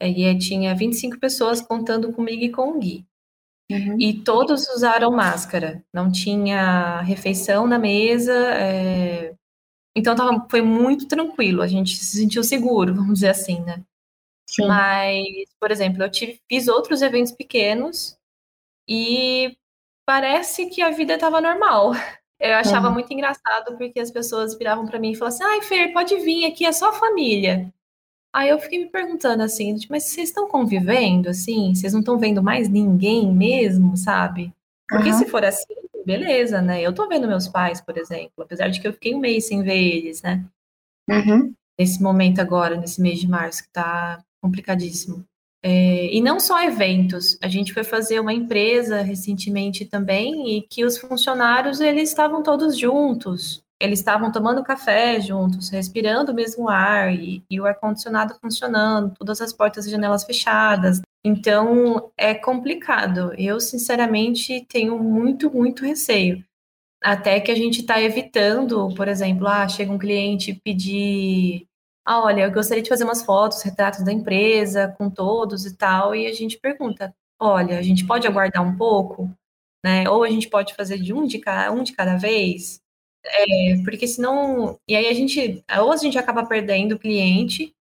e 0.00 0.38
tinha 0.38 0.74
25 0.74 1.18
pessoas 1.18 1.60
contando 1.60 2.12
comigo 2.12 2.42
e 2.44 2.50
com 2.50 2.70
o 2.70 2.78
Gui. 2.78 3.06
Uhum. 3.70 4.00
E 4.00 4.22
todos 4.22 4.66
usaram 4.68 5.10
máscara, 5.10 5.84
não 5.92 6.10
tinha 6.10 7.02
refeição 7.02 7.66
na 7.66 7.78
mesa, 7.78 8.32
é... 8.32 9.34
então 9.94 10.14
tava, 10.16 10.46
foi 10.50 10.62
muito 10.62 11.06
tranquilo, 11.06 11.60
a 11.60 11.66
gente 11.66 11.96
se 11.96 12.16
sentiu 12.16 12.42
seguro, 12.42 12.94
vamos 12.96 13.14
dizer 13.14 13.28
assim, 13.28 13.60
né? 13.60 13.84
Sim. 14.48 14.66
Mas, 14.66 15.24
por 15.60 15.70
exemplo, 15.70 16.02
eu 16.02 16.10
tive, 16.10 16.40
fiz 16.48 16.68
outros 16.68 17.02
eventos 17.02 17.32
pequenos 17.32 18.16
e 18.88 19.54
parece 20.06 20.70
que 20.70 20.80
a 20.80 20.90
vida 20.90 21.14
estava 21.14 21.40
normal. 21.40 21.92
Eu 22.40 22.54
achava 22.54 22.86
uhum. 22.86 22.94
muito 22.94 23.12
engraçado 23.12 23.76
porque 23.76 23.98
as 23.98 24.12
pessoas 24.12 24.56
viravam 24.56 24.86
para 24.86 25.00
mim 25.00 25.10
e 25.10 25.16
falavam 25.16 25.34
assim: 25.34 25.44
ai, 25.44 25.60
Fer, 25.60 25.92
pode 25.92 26.16
vir 26.20 26.44
aqui, 26.44 26.64
é 26.64 26.70
só 26.70 26.92
família. 26.92 27.74
Aí 28.32 28.50
eu 28.50 28.58
fiquei 28.58 28.78
me 28.78 28.90
perguntando 28.90 29.42
assim, 29.42 29.76
mas 29.88 30.04
vocês 30.04 30.28
estão 30.28 30.48
convivendo 30.48 31.28
assim? 31.28 31.74
Vocês 31.74 31.92
não 31.92 32.00
estão 32.00 32.18
vendo 32.18 32.42
mais 32.42 32.68
ninguém 32.68 33.32
mesmo, 33.32 33.96
sabe? 33.96 34.52
Porque 34.88 35.10
uhum. 35.10 35.18
se 35.18 35.26
for 35.26 35.44
assim, 35.44 35.74
beleza, 36.04 36.62
né? 36.62 36.80
Eu 36.80 36.94
tô 36.94 37.08
vendo 37.08 37.28
meus 37.28 37.48
pais, 37.48 37.80
por 37.80 37.96
exemplo, 37.98 38.32
apesar 38.38 38.68
de 38.68 38.80
que 38.80 38.88
eu 38.88 38.92
fiquei 38.92 39.14
um 39.14 39.18
mês 39.18 39.46
sem 39.46 39.62
ver 39.62 39.76
eles, 39.76 40.22
né? 40.22 40.44
Uhum. 41.08 41.54
Nesse 41.78 42.02
momento 42.02 42.40
agora, 42.40 42.76
nesse 42.76 43.00
mês 43.00 43.18
de 43.18 43.28
março, 43.28 43.62
que 43.62 43.70
tá 43.70 44.22
complicadíssimo. 44.40 45.24
É, 45.62 46.14
e 46.14 46.20
não 46.20 46.38
só 46.38 46.62
eventos, 46.62 47.36
a 47.42 47.48
gente 47.48 47.74
foi 47.74 47.82
fazer 47.82 48.20
uma 48.20 48.32
empresa 48.32 49.02
recentemente 49.02 49.84
também 49.84 50.56
e 50.56 50.62
que 50.62 50.84
os 50.84 50.96
funcionários 50.96 51.80
eles 51.80 52.08
estavam 52.08 52.42
todos 52.42 52.78
juntos, 52.78 53.62
eles 53.80 54.00
estavam 54.00 54.32
tomando 54.32 54.64
café 54.64 55.20
juntos, 55.20 55.68
respirando 55.68 56.32
o 56.32 56.34
mesmo 56.34 56.68
ar 56.68 57.14
e, 57.14 57.42
e 57.48 57.60
o 57.60 57.66
ar 57.66 57.74
condicionado 57.76 58.34
funcionando, 58.40 59.14
todas 59.16 59.40
as 59.40 59.52
portas 59.52 59.86
e 59.86 59.90
janelas 59.90 60.24
fechadas. 60.24 61.00
Então 61.24 62.10
é 62.16 62.34
complicado. 62.34 63.32
Eu 63.38 63.60
sinceramente 63.60 64.64
tenho 64.68 64.98
muito 64.98 65.50
muito 65.50 65.84
receio. 65.84 66.44
Até 67.02 67.40
que 67.40 67.52
a 67.52 67.54
gente 67.54 67.80
está 67.80 68.00
evitando, 68.02 68.92
por 68.96 69.08
exemplo, 69.08 69.46
ah, 69.46 69.68
chega 69.68 69.92
um 69.92 69.98
cliente 69.98 70.54
pedir 70.64 71.68
ah, 72.08 72.22
olha, 72.24 72.42
eu 72.44 72.52
gostaria 72.52 72.82
de 72.82 72.88
fazer 72.88 73.04
umas 73.04 73.22
fotos, 73.22 73.62
retratos 73.62 74.02
da 74.02 74.10
empresa, 74.10 74.94
com 74.96 75.10
todos 75.10 75.66
e 75.66 75.76
tal, 75.76 76.14
e 76.14 76.26
a 76.26 76.32
gente 76.32 76.58
pergunta, 76.58 77.14
olha, 77.38 77.78
a 77.78 77.82
gente 77.82 78.06
pode 78.06 78.26
aguardar 78.26 78.62
um 78.66 78.74
pouco, 78.78 79.30
né? 79.84 80.08
Ou 80.08 80.24
a 80.24 80.30
gente 80.30 80.48
pode 80.48 80.74
fazer 80.74 80.98
de 80.98 81.12
um 81.12 81.26
de 81.26 81.38
cada, 81.38 81.70
um 81.70 81.82
de 81.82 81.92
cada 81.92 82.16
vez, 82.16 82.80
é, 83.24 83.82
porque 83.84 84.06
senão, 84.06 84.78
e 84.88 84.96
aí 84.96 85.06
a 85.08 85.14
gente, 85.14 85.64
ou 85.80 85.92
a 85.92 85.96
gente 85.96 86.18
acaba 86.18 86.46
perdendo 86.46 86.92
o 86.92 86.98
cliente, 86.98 87.74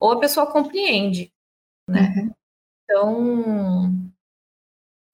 ou 0.00 0.12
a 0.12 0.20
pessoa 0.20 0.50
compreende, 0.50 1.32
né? 1.88 2.14
Uhum. 2.16 2.32
Então, 2.84 4.12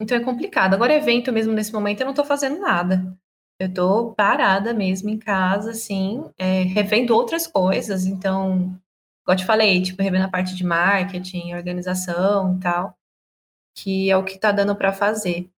então 0.01 0.17
é 0.17 0.21
complicado. 0.21 0.75
Agora, 0.75 0.95
evento 0.95 1.33
mesmo 1.33 1.53
nesse 1.53 1.73
momento, 1.73 2.01
eu 2.01 2.05
não 2.05 2.13
estou 2.13 2.25
fazendo 2.25 2.61
nada. 2.61 3.17
Eu 3.59 3.73
tô 3.73 4.13
parada 4.15 4.75
mesmo 4.75 5.09
em 5.09 5.19
casa, 5.19 5.71
assim, 5.71 6.25
é, 6.37 6.63
revendo 6.63 7.15
outras 7.15 7.47
coisas. 7.47 8.07
Então, 8.07 8.77
como 9.25 9.35
eu 9.35 9.37
te 9.37 9.45
falei, 9.47 9.83
tipo, 9.83 10.03
revendo 10.03 10.25
a 10.25 10.31
parte 10.31 10.55
de 10.55 10.65
marketing, 10.65 11.55
organização 11.55 12.57
e 12.57 12.61
tal, 12.61 12.97
que 13.77 14.11
é 14.11 14.17
o 14.17 14.25
que 14.25 14.39
tá 14.39 14.53
dando 14.53 14.75
para 14.75 14.93
fazer. 14.93 15.49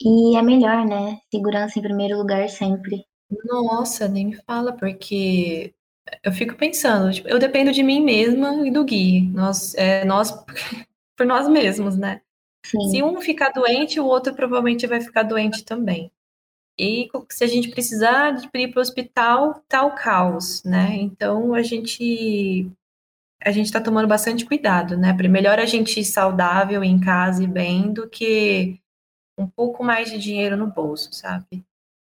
E 0.00 0.36
é 0.36 0.42
melhor, 0.42 0.84
né? 0.84 1.20
Segurança 1.32 1.78
em 1.78 1.82
primeiro 1.82 2.18
lugar 2.18 2.48
sempre. 2.48 3.06
Nossa, 3.44 4.08
nem 4.08 4.26
me 4.26 4.36
fala, 4.42 4.72
porque 4.72 5.74
eu 6.22 6.32
fico 6.32 6.54
pensando, 6.54 7.12
tipo, 7.12 7.28
eu 7.28 7.38
dependo 7.38 7.72
de 7.72 7.82
mim 7.82 8.02
mesma 8.02 8.66
e 8.66 8.70
do 8.70 8.84
Gui. 8.84 9.22
Nós, 9.28 9.74
é, 9.74 10.04
nós 10.04 10.30
por 11.16 11.26
nós 11.26 11.48
mesmos, 11.48 11.96
né? 11.96 12.20
Sim. 12.64 12.90
Se 12.90 13.02
um 13.02 13.20
ficar 13.20 13.50
doente, 13.50 14.00
o 14.00 14.06
outro 14.06 14.34
provavelmente 14.34 14.86
vai 14.86 15.00
ficar 15.00 15.22
doente 15.22 15.64
também. 15.64 16.10
E 16.78 17.08
se 17.30 17.44
a 17.44 17.46
gente 17.46 17.70
precisar 17.70 18.32
de 18.32 18.48
ir 18.52 18.68
para 18.68 18.80
o 18.80 18.82
hospital, 18.82 19.62
tá 19.68 19.84
o 19.84 19.94
caos, 19.94 20.62
né? 20.64 20.96
Então 20.96 21.54
a 21.54 21.62
gente 21.62 22.70
a 23.42 23.52
gente 23.52 23.66
está 23.66 23.80
tomando 23.80 24.08
bastante 24.08 24.44
cuidado, 24.46 24.96
né? 24.96 25.12
Melhor 25.28 25.58
a 25.58 25.66
gente 25.66 26.00
ir 26.00 26.04
saudável 26.04 26.82
em 26.82 26.98
casa 26.98 27.44
e 27.44 27.46
bem 27.46 27.92
do 27.92 28.08
que 28.08 28.80
um 29.38 29.46
pouco 29.46 29.84
mais 29.84 30.10
de 30.10 30.18
dinheiro 30.18 30.56
no 30.56 30.66
bolso, 30.66 31.12
sabe? 31.12 31.64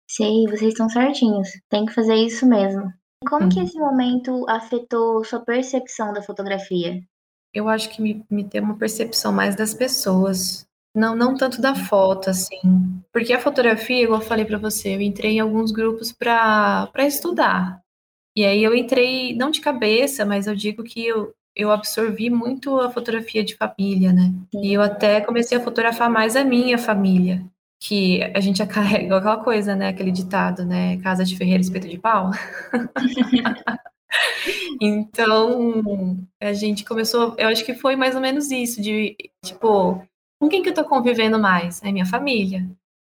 Sei, 0.09 0.45
vocês 0.47 0.73
estão 0.73 0.89
certinhos. 0.89 1.49
Tem 1.69 1.85
que 1.85 1.93
fazer 1.93 2.15
isso 2.15 2.45
mesmo. 2.47 2.91
Como 3.27 3.43
uhum. 3.43 3.49
que 3.49 3.59
esse 3.59 3.77
momento 3.77 4.43
afetou 4.49 5.23
sua 5.23 5.39
percepção 5.39 6.11
da 6.11 6.23
fotografia? 6.23 6.99
Eu 7.53 7.69
acho 7.69 7.89
que 7.89 8.01
me, 8.01 8.25
me 8.29 8.43
deu 8.43 8.63
uma 8.63 8.77
percepção 8.77 9.31
mais 9.31 9.55
das 9.55 9.73
pessoas, 9.73 10.65
não, 10.95 11.15
não 11.15 11.35
tanto 11.35 11.61
da 11.61 11.75
foto, 11.75 12.29
assim. 12.29 12.59
Porque 13.13 13.33
a 13.33 13.39
fotografia, 13.39 14.03
igual 14.03 14.19
eu 14.19 14.25
falei 14.25 14.45
para 14.45 14.57
você, 14.57 14.95
eu 14.95 15.01
entrei 15.01 15.33
em 15.33 15.39
alguns 15.39 15.71
grupos 15.71 16.11
para 16.11 16.89
estudar. 16.99 17.81
E 18.35 18.45
aí 18.45 18.63
eu 18.63 18.73
entrei, 18.73 19.35
não 19.35 19.51
de 19.51 19.61
cabeça, 19.61 20.25
mas 20.25 20.47
eu 20.47 20.55
digo 20.55 20.83
que 20.83 21.05
eu, 21.05 21.33
eu 21.55 21.71
absorvi 21.71 22.29
muito 22.29 22.79
a 22.79 22.89
fotografia 22.89 23.43
de 23.43 23.55
família, 23.55 24.11
né? 24.13 24.33
E 24.53 24.73
eu 24.73 24.81
até 24.81 25.21
comecei 25.21 25.57
a 25.57 25.63
fotografar 25.63 26.09
mais 26.09 26.35
a 26.35 26.43
minha 26.43 26.77
família. 26.77 27.43
Que 27.81 28.21
a 28.35 28.39
gente 28.39 28.65
carrega 28.67 29.17
aquela 29.17 29.43
coisa, 29.43 29.75
né? 29.75 29.89
Aquele 29.89 30.11
ditado, 30.11 30.65
né? 30.65 30.97
Casa 30.97 31.23
de 31.23 31.37
ferreiro, 31.37 31.61
espeto 31.61 31.87
de 31.87 31.97
pau. 31.97 32.31
então, 34.81 36.17
a 36.41 36.53
gente 36.53 36.83
começou, 36.83 37.35
eu 37.37 37.47
acho 37.47 37.65
que 37.65 37.73
foi 37.73 37.95
mais 37.95 38.15
ou 38.15 38.21
menos 38.21 38.51
isso, 38.51 38.81
de 38.81 39.15
tipo, 39.43 40.01
com 40.39 40.49
quem 40.49 40.63
que 40.63 40.69
eu 40.69 40.73
tô 40.73 40.83
convivendo 40.85 41.39
mais? 41.39 41.83
É 41.83 41.91
minha 41.91 42.05
família. 42.05 42.59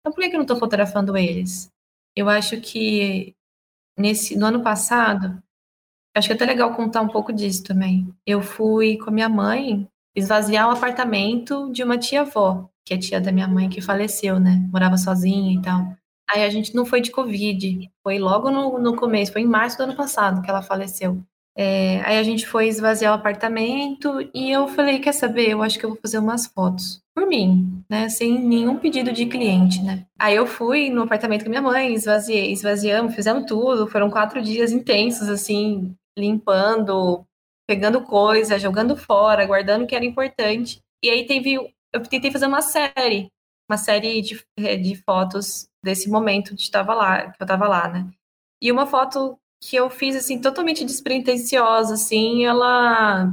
Então 0.00 0.12
por 0.12 0.20
que, 0.20 0.30
que 0.30 0.36
eu 0.36 0.40
não 0.40 0.46
tô 0.46 0.56
fotografando 0.56 1.16
eles? 1.16 1.70
Eu 2.16 2.28
acho 2.28 2.60
que 2.60 3.34
nesse 3.98 4.36
no 4.36 4.46
ano 4.46 4.62
passado, 4.62 5.42
acho 6.16 6.28
que 6.28 6.32
é 6.32 6.36
até 6.36 6.46
legal 6.46 6.74
contar 6.74 7.02
um 7.02 7.08
pouco 7.08 7.32
disso 7.32 7.62
também. 7.62 8.12
Eu 8.26 8.42
fui 8.42 8.98
com 8.98 9.10
a 9.10 9.12
minha 9.12 9.28
mãe 9.28 9.88
esvaziar 10.14 10.66
o 10.66 10.70
um 10.70 10.74
apartamento 10.74 11.70
de 11.72 11.84
uma 11.84 11.98
tia-avó, 11.98 12.68
que 12.84 12.94
é 12.94 12.98
tia 12.98 13.20
da 13.20 13.32
minha 13.32 13.48
mãe 13.48 13.68
que 13.68 13.80
faleceu, 13.80 14.38
né? 14.38 14.66
Morava 14.72 14.96
sozinha 14.96 15.58
e 15.58 15.62
tal. 15.62 15.94
Aí 16.32 16.44
a 16.44 16.50
gente 16.50 16.74
não 16.74 16.86
foi 16.86 17.00
de 17.00 17.10
Covid, 17.10 17.90
foi 18.02 18.18
logo 18.18 18.50
no, 18.50 18.78
no 18.78 18.94
começo, 18.94 19.32
foi 19.32 19.42
em 19.42 19.46
março 19.46 19.76
do 19.76 19.84
ano 19.84 19.96
passado 19.96 20.42
que 20.42 20.50
ela 20.50 20.62
faleceu. 20.62 21.20
É, 21.56 22.00
aí 22.02 22.16
a 22.16 22.22
gente 22.22 22.46
foi 22.46 22.68
esvaziar 22.68 23.12
o 23.12 23.16
apartamento 23.16 24.20
e 24.32 24.50
eu 24.50 24.68
falei, 24.68 25.00
quer 25.00 25.12
saber, 25.12 25.50
eu 25.50 25.62
acho 25.62 25.78
que 25.78 25.84
eu 25.84 25.90
vou 25.90 25.98
fazer 26.00 26.18
umas 26.18 26.46
fotos 26.46 27.02
por 27.14 27.26
mim, 27.26 27.84
né, 27.90 28.08
sem 28.08 28.38
nenhum 28.38 28.78
pedido 28.78 29.12
de 29.12 29.26
cliente, 29.26 29.82
né. 29.82 30.06
Aí 30.18 30.36
eu 30.36 30.46
fui 30.46 30.88
no 30.88 31.02
apartamento 31.02 31.42
com 31.42 31.50
minha 31.50 31.60
mãe, 31.60 31.92
esvaziei, 31.92 32.52
esvaziamos, 32.52 33.14
fizemos 33.14 33.44
tudo, 33.46 33.88
foram 33.88 34.08
quatro 34.08 34.40
dias 34.40 34.72
intensos, 34.72 35.28
assim, 35.28 35.92
limpando, 36.16 37.24
pegando 37.68 38.00
coisa, 38.02 38.58
jogando 38.58 38.96
fora, 38.96 39.44
guardando 39.44 39.82
o 39.82 39.86
que 39.86 39.94
era 39.94 40.04
importante. 40.04 40.80
E 41.04 41.10
aí 41.10 41.26
teve, 41.26 41.58
eu 41.92 42.02
tentei 42.02 42.30
fazer 42.30 42.46
uma 42.46 42.62
série, 42.62 43.30
uma 43.68 43.76
série 43.76 44.20
de, 44.22 44.44
de 44.56 44.96
fotos 45.02 45.68
desse 45.82 46.08
momento 46.08 46.54
que 46.54 46.62
estava 46.62 46.94
lá, 46.94 47.30
que 47.30 47.42
eu 47.42 47.44
estava 47.44 47.68
lá, 47.68 47.88
né. 47.88 48.10
E 48.62 48.70
uma 48.70 48.86
foto 48.86 49.38
que 49.62 49.76
eu 49.76 49.90
fiz 49.90 50.16
assim 50.16 50.40
totalmente 50.40 50.84
despretensiosa, 50.84 51.94
assim, 51.94 52.44
ela 52.44 53.32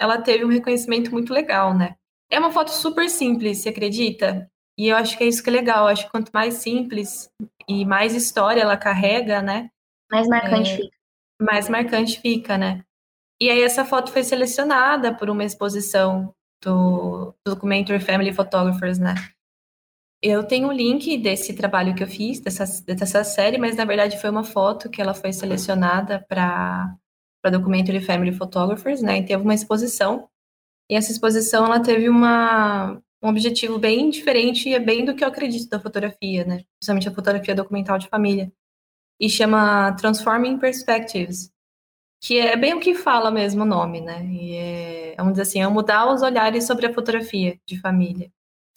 ela 0.00 0.20
teve 0.20 0.44
um 0.44 0.48
reconhecimento 0.48 1.10
muito 1.10 1.32
legal, 1.32 1.74
né? 1.74 1.96
É 2.30 2.38
uma 2.38 2.52
foto 2.52 2.70
super 2.70 3.08
simples, 3.08 3.58
você 3.58 3.70
acredita? 3.70 4.48
E 4.78 4.88
eu 4.88 4.96
acho 4.96 5.18
que 5.18 5.24
é 5.24 5.26
isso 5.26 5.42
que 5.42 5.50
é 5.50 5.52
legal. 5.52 5.84
Eu 5.84 5.88
acho 5.88 6.04
que 6.04 6.10
quanto 6.10 6.30
mais 6.30 6.54
simples 6.54 7.28
e 7.66 7.84
mais 7.84 8.14
história 8.14 8.60
ela 8.60 8.76
carrega, 8.76 9.42
né? 9.42 9.70
Mais 10.10 10.28
marcante 10.28 10.70
é, 10.70 10.76
fica. 10.76 10.96
Mais 11.40 11.68
marcante 11.68 12.20
fica, 12.20 12.56
né? 12.56 12.84
E 13.40 13.50
aí 13.50 13.60
essa 13.60 13.84
foto 13.84 14.12
foi 14.12 14.22
selecionada 14.22 15.14
por 15.14 15.28
uma 15.30 15.44
exposição 15.44 16.32
do, 16.62 17.34
do 17.44 17.54
Documentary 17.54 18.00
Family 18.00 18.32
Photographers, 18.32 18.98
né? 18.98 19.14
Eu 20.20 20.44
tenho 20.44 20.68
o 20.68 20.70
um 20.70 20.72
link 20.74 21.16
desse 21.18 21.54
trabalho 21.54 21.94
que 21.94 22.02
eu 22.02 22.08
fiz, 22.08 22.40
dessa, 22.40 22.64
dessa 22.82 23.22
série, 23.22 23.56
mas 23.56 23.76
na 23.76 23.84
verdade 23.84 24.20
foi 24.20 24.28
uma 24.30 24.42
foto 24.42 24.90
que 24.90 25.00
ela 25.00 25.14
foi 25.14 25.32
selecionada 25.32 26.24
para 26.28 26.96
Documentary 27.52 28.00
Family 28.00 28.32
Photographers, 28.32 29.00
né? 29.00 29.18
E 29.18 29.24
teve 29.24 29.42
uma 29.42 29.54
exposição. 29.54 30.28
E 30.90 30.96
essa 30.96 31.12
exposição 31.12 31.66
ela 31.66 31.80
teve 31.80 32.08
uma, 32.08 33.00
um 33.22 33.28
objetivo 33.28 33.78
bem 33.78 34.10
diferente 34.10 34.68
e 34.68 34.74
é 34.74 34.80
bem 34.80 35.04
do 35.04 35.14
que 35.14 35.22
eu 35.22 35.28
acredito 35.28 35.68
da 35.68 35.80
fotografia, 35.80 36.44
né? 36.44 36.64
Principalmente 36.78 37.08
a 37.08 37.14
fotografia 37.14 37.54
documental 37.54 37.98
de 37.98 38.08
família. 38.08 38.52
E 39.20 39.28
chama 39.28 39.92
Transforming 39.92 40.58
Perspectives, 40.58 41.52
que 42.20 42.38
é 42.38 42.56
bem 42.56 42.74
o 42.74 42.80
que 42.80 42.94
fala 42.94 43.30
mesmo 43.30 43.62
o 43.62 43.66
nome, 43.66 44.00
né? 44.00 44.24
E 44.26 44.54
é, 44.56 45.14
vamos 45.16 45.32
dizer 45.32 45.42
assim, 45.42 45.62
é 45.62 45.68
mudar 45.68 46.12
os 46.12 46.22
olhares 46.22 46.66
sobre 46.66 46.86
a 46.86 46.92
fotografia 46.94 47.58
de 47.66 47.80
família 47.80 48.30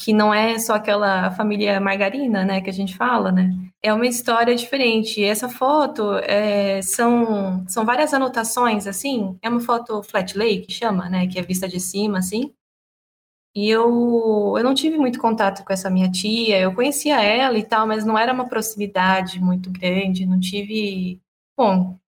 que 0.03 0.13
não 0.13 0.33
é 0.33 0.57
só 0.57 0.73
aquela 0.73 1.31
família 1.31 1.79
margarina, 1.79 2.43
né, 2.43 2.59
que 2.61 2.69
a 2.69 2.73
gente 2.73 2.97
fala, 2.97 3.31
né? 3.31 3.51
É 3.83 3.93
uma 3.93 4.07
história 4.07 4.55
diferente. 4.55 5.23
Essa 5.23 5.47
foto 5.47 6.13
é, 6.23 6.81
são, 6.81 7.63
são 7.67 7.85
várias 7.85 8.13
anotações, 8.13 8.87
assim. 8.87 9.37
É 9.41 9.49
uma 9.49 9.59
foto 9.59 10.01
flat 10.03 10.37
lay, 10.37 10.61
que 10.61 10.71
chama, 10.71 11.09
né, 11.09 11.27
que 11.27 11.37
é 11.37 11.43
vista 11.43 11.67
de 11.67 11.79
cima, 11.79 12.17
assim. 12.19 12.51
E 13.55 13.69
eu, 13.69 14.55
eu 14.57 14.63
não 14.63 14.73
tive 14.73 14.97
muito 14.97 15.19
contato 15.19 15.63
com 15.63 15.73
essa 15.73 15.89
minha 15.89 16.09
tia, 16.09 16.59
eu 16.59 16.73
conhecia 16.73 17.21
ela 17.21 17.57
e 17.57 17.63
tal, 17.63 17.85
mas 17.85 18.05
não 18.05 18.17
era 18.17 18.33
uma 18.33 18.47
proximidade 18.47 19.39
muito 19.39 19.69
grande, 19.69 20.25
não 20.25 20.39
tive... 20.39 21.19
Bom, 21.57 21.99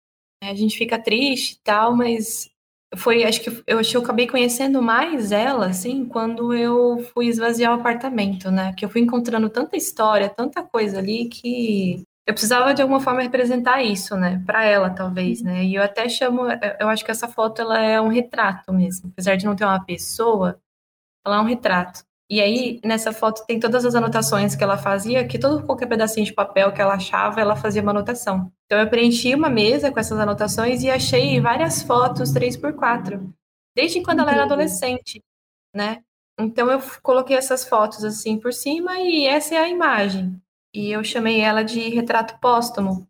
a 0.51 0.55
gente 0.55 0.77
fica 0.77 0.99
triste 0.99 1.53
e 1.55 1.61
tal, 1.63 1.97
mas 1.97 2.51
foi, 2.97 3.25
acho 3.25 3.41
que 3.41 3.63
eu 3.67 3.79
acho 3.79 3.91
que 3.91 3.97
eu 3.97 4.03
acabei 4.03 4.27
conhecendo 4.27 4.83
mais 4.83 5.33
ela, 5.33 5.67
assim, 5.67 6.05
quando 6.07 6.53
eu 6.55 6.99
fui 7.15 7.27
esvaziar 7.27 7.73
o 7.73 7.81
apartamento, 7.81 8.51
né? 8.51 8.73
Que 8.75 8.85
eu 8.85 8.89
fui 8.91 9.01
encontrando 9.01 9.49
tanta 9.49 9.77
história, 9.77 10.29
tanta 10.29 10.63
coisa 10.63 10.99
ali 10.99 11.29
que 11.29 12.03
eu 12.27 12.35
precisava 12.35 12.75
de 12.75 12.83
alguma 12.83 13.01
forma 13.01 13.23
representar 13.23 13.83
isso, 13.83 14.17
né? 14.17 14.43
Para 14.47 14.65
ela, 14.65 14.91
talvez, 14.91 15.43
né? 15.43 15.65
E 15.65 15.75
eu 15.75 15.83
até 15.83 16.09
chamo, 16.09 16.43
eu 16.81 16.89
acho 16.89 17.05
que 17.05 17.11
essa 17.11 17.29
foto 17.29 17.63
ela 17.63 17.79
é 17.81 18.01
um 18.01 18.09
retrato 18.09 18.73
mesmo, 18.73 19.11
apesar 19.11 19.37
de 19.37 19.47
não 19.47 19.57
ter 19.57 19.65
uma 19.65 19.85
pessoa, 19.85 20.61
ela 21.27 21.37
é 21.37 21.41
um 21.41 21.45
retrato. 21.45 22.05
E 22.33 22.41
aí, 22.41 22.81
nessa 22.83 23.13
foto, 23.13 23.45
tem 23.45 23.61
todas 23.61 23.85
as 23.85 23.95
anotações 23.95 24.57
que 24.57 24.65
ela 24.65 24.79
fazia, 24.79 25.29
que 25.29 25.39
todo 25.39 25.67
qualquer 25.67 25.87
pedacinho 25.87 26.25
de 26.25 26.33
papel 26.33 26.73
que 26.73 26.81
ela 26.81 26.95
achava, 26.95 27.43
ela 27.43 27.55
fazia 27.55 27.83
uma 27.83 27.91
anotação. 27.91 28.51
Então, 28.65 28.81
eu 28.81 28.89
preenchi 28.89 29.35
uma 29.35 29.51
mesa 29.51 29.93
com 29.93 30.01
essas 30.01 30.19
anotações 30.19 30.83
e 30.83 30.89
achei 30.89 31.39
várias 31.43 31.83
fotos 31.83 32.33
3x4, 32.33 33.31
desde 33.77 34.03
quando 34.03 34.21
ela 34.21 34.33
era 34.33 34.45
adolescente, 34.45 35.23
né? 35.77 36.03
Então, 36.41 36.71
eu 36.71 36.81
coloquei 37.03 37.37
essas 37.37 37.69
fotos 37.69 38.03
assim 38.03 38.39
por 38.39 38.55
cima 38.55 38.99
e 38.99 39.27
essa 39.27 39.55
é 39.55 39.59
a 39.59 39.69
imagem. 39.69 40.41
E 40.73 40.91
eu 40.91 41.05
chamei 41.05 41.39
ela 41.39 41.63
de 41.63 41.81
retrato 41.91 42.41
póstumo, 42.41 43.07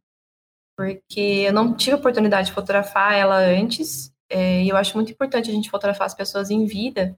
porque 0.76 1.44
eu 1.46 1.52
não 1.52 1.76
tive 1.76 1.94
oportunidade 1.94 2.48
de 2.48 2.54
fotografar 2.54 3.14
ela 3.14 3.38
antes, 3.38 4.12
é, 4.28 4.64
e 4.64 4.68
eu 4.68 4.76
acho 4.76 4.96
muito 4.96 5.12
importante 5.12 5.48
a 5.48 5.54
gente 5.54 5.70
fotografar 5.70 6.08
as 6.08 6.14
pessoas 6.14 6.50
em 6.50 6.64
vida, 6.66 7.16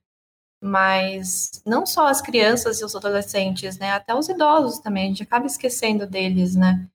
mas 0.64 1.62
não 1.66 1.84
só 1.84 2.06
as 2.06 2.22
crianças 2.22 2.80
e 2.80 2.84
os 2.86 2.96
adolescentes, 2.96 3.78
né? 3.78 3.92
Até 3.92 4.14
os 4.14 4.30
idosos 4.30 4.78
também, 4.78 5.04
a 5.04 5.08
gente 5.08 5.22
acaba 5.22 5.44
esquecendo 5.44 6.06
deles, 6.06 6.56
né? 6.56 6.88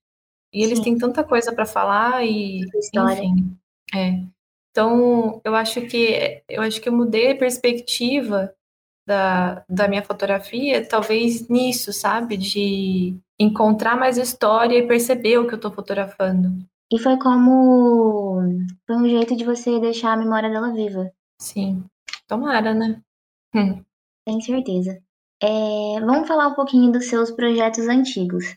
E 0.51 0.63
eles 0.63 0.79
Sim. 0.79 0.85
têm 0.85 0.97
tanta 0.97 1.23
coisa 1.23 1.53
para 1.53 1.67
falar 1.67 2.25
e 2.25 2.61
enfim, 2.95 3.55
é. 3.95 4.23
Então, 4.71 5.39
eu 5.45 5.53
acho 5.53 5.81
que 5.81 6.41
eu 6.49 6.63
acho 6.63 6.81
que 6.81 6.89
eu 6.89 6.93
mudei 6.93 7.31
a 7.31 7.37
perspectiva 7.37 8.51
da, 9.07 9.63
da 9.69 9.87
minha 9.87 10.03
fotografia, 10.03 10.83
talvez 10.83 11.47
nisso, 11.47 11.93
sabe? 11.93 12.37
De 12.37 13.15
encontrar 13.39 13.95
mais 13.95 14.17
história 14.17 14.79
e 14.79 14.87
perceber 14.87 15.37
o 15.37 15.47
que 15.47 15.53
eu 15.53 15.57
estou 15.57 15.71
fotografando. 15.71 16.57
E 16.91 16.97
foi 16.97 17.19
como 17.19 18.41
foi 18.87 18.95
um 18.95 19.07
jeito 19.07 19.35
de 19.35 19.45
você 19.45 19.79
deixar 19.79 20.13
a 20.13 20.17
memória 20.17 20.49
dela 20.49 20.73
viva. 20.73 21.11
Sim. 21.39 21.83
Tomara, 22.27 22.73
né? 22.73 22.99
Hum. 23.53 23.83
Tenho 24.25 24.41
certeza. 24.41 25.01
É, 25.41 25.99
vamos 26.01 26.27
falar 26.27 26.47
um 26.47 26.53
pouquinho 26.53 26.91
dos 26.91 27.05
seus 27.05 27.31
projetos 27.31 27.87
antigos. 27.87 28.55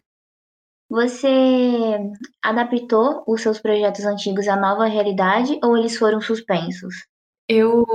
Você 0.91 1.97
adaptou 2.43 3.25
os 3.27 3.41
seus 3.41 3.59
projetos 3.59 4.05
antigos 4.05 4.47
à 4.47 4.57
nova 4.57 4.85
realidade 4.85 5.59
ou 5.63 5.77
eles 5.77 5.97
foram 5.97 6.21
suspensos? 6.21 7.07
Eu, 7.49 7.87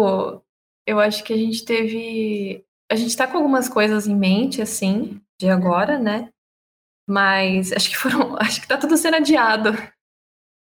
eu 0.85 0.99
acho 0.99 1.23
que 1.23 1.33
a 1.33 1.37
gente 1.37 1.63
teve. 1.63 2.65
A 2.91 2.95
gente 2.95 3.09
está 3.09 3.27
com 3.27 3.37
algumas 3.37 3.69
coisas 3.69 4.07
em 4.07 4.15
mente, 4.15 4.61
assim, 4.61 5.21
de 5.39 5.49
agora, 5.49 5.99
né? 5.99 6.31
Mas 7.07 7.71
acho 7.71 7.89
que 7.89 7.97
foram. 7.97 8.35
Acho 8.41 8.61
que 8.61 8.67
tá 8.67 8.77
tudo 8.77 8.97
sendo 8.97 9.17
adiado. 9.17 9.69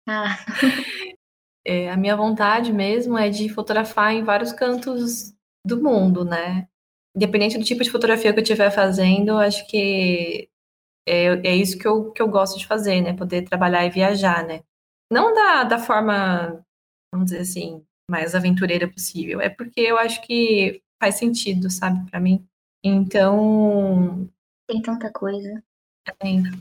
Ah. 0.08 0.38
É, 1.64 1.88
a 1.92 1.96
minha 1.96 2.16
vontade 2.16 2.72
mesmo 2.72 3.16
é 3.16 3.30
de 3.30 3.48
fotografar 3.48 4.12
em 4.12 4.24
vários 4.24 4.52
cantos 4.52 5.32
do 5.64 5.82
mundo, 5.82 6.24
né? 6.24 6.68
Independente 7.14 7.58
do 7.58 7.64
tipo 7.64 7.82
de 7.82 7.90
fotografia 7.90 8.32
que 8.32 8.38
eu 8.38 8.42
estiver 8.42 8.70
fazendo, 8.70 9.38
acho 9.38 9.66
que 9.68 10.48
é, 11.06 11.26
é 11.48 11.56
isso 11.56 11.78
que 11.78 11.86
eu, 11.86 12.12
que 12.12 12.22
eu 12.22 12.28
gosto 12.28 12.58
de 12.58 12.66
fazer, 12.66 13.00
né? 13.00 13.12
Poder 13.12 13.42
trabalhar 13.42 13.84
e 13.84 13.90
viajar, 13.90 14.46
né? 14.46 14.62
Não 15.10 15.34
da, 15.34 15.64
da 15.64 15.78
forma, 15.78 16.64
vamos 17.12 17.30
dizer 17.30 17.40
assim, 17.40 17.84
mais 18.10 18.34
aventureira 18.34 18.88
possível. 18.88 19.40
É 19.40 19.48
porque 19.48 19.80
eu 19.80 19.98
acho 19.98 20.22
que 20.22 20.82
faz 21.00 21.16
sentido, 21.16 21.70
sabe, 21.70 22.08
para 22.10 22.20
mim. 22.20 22.46
Então. 22.82 24.28
Tem 24.68 24.80
tanta 24.80 25.10
coisa. 25.12 25.62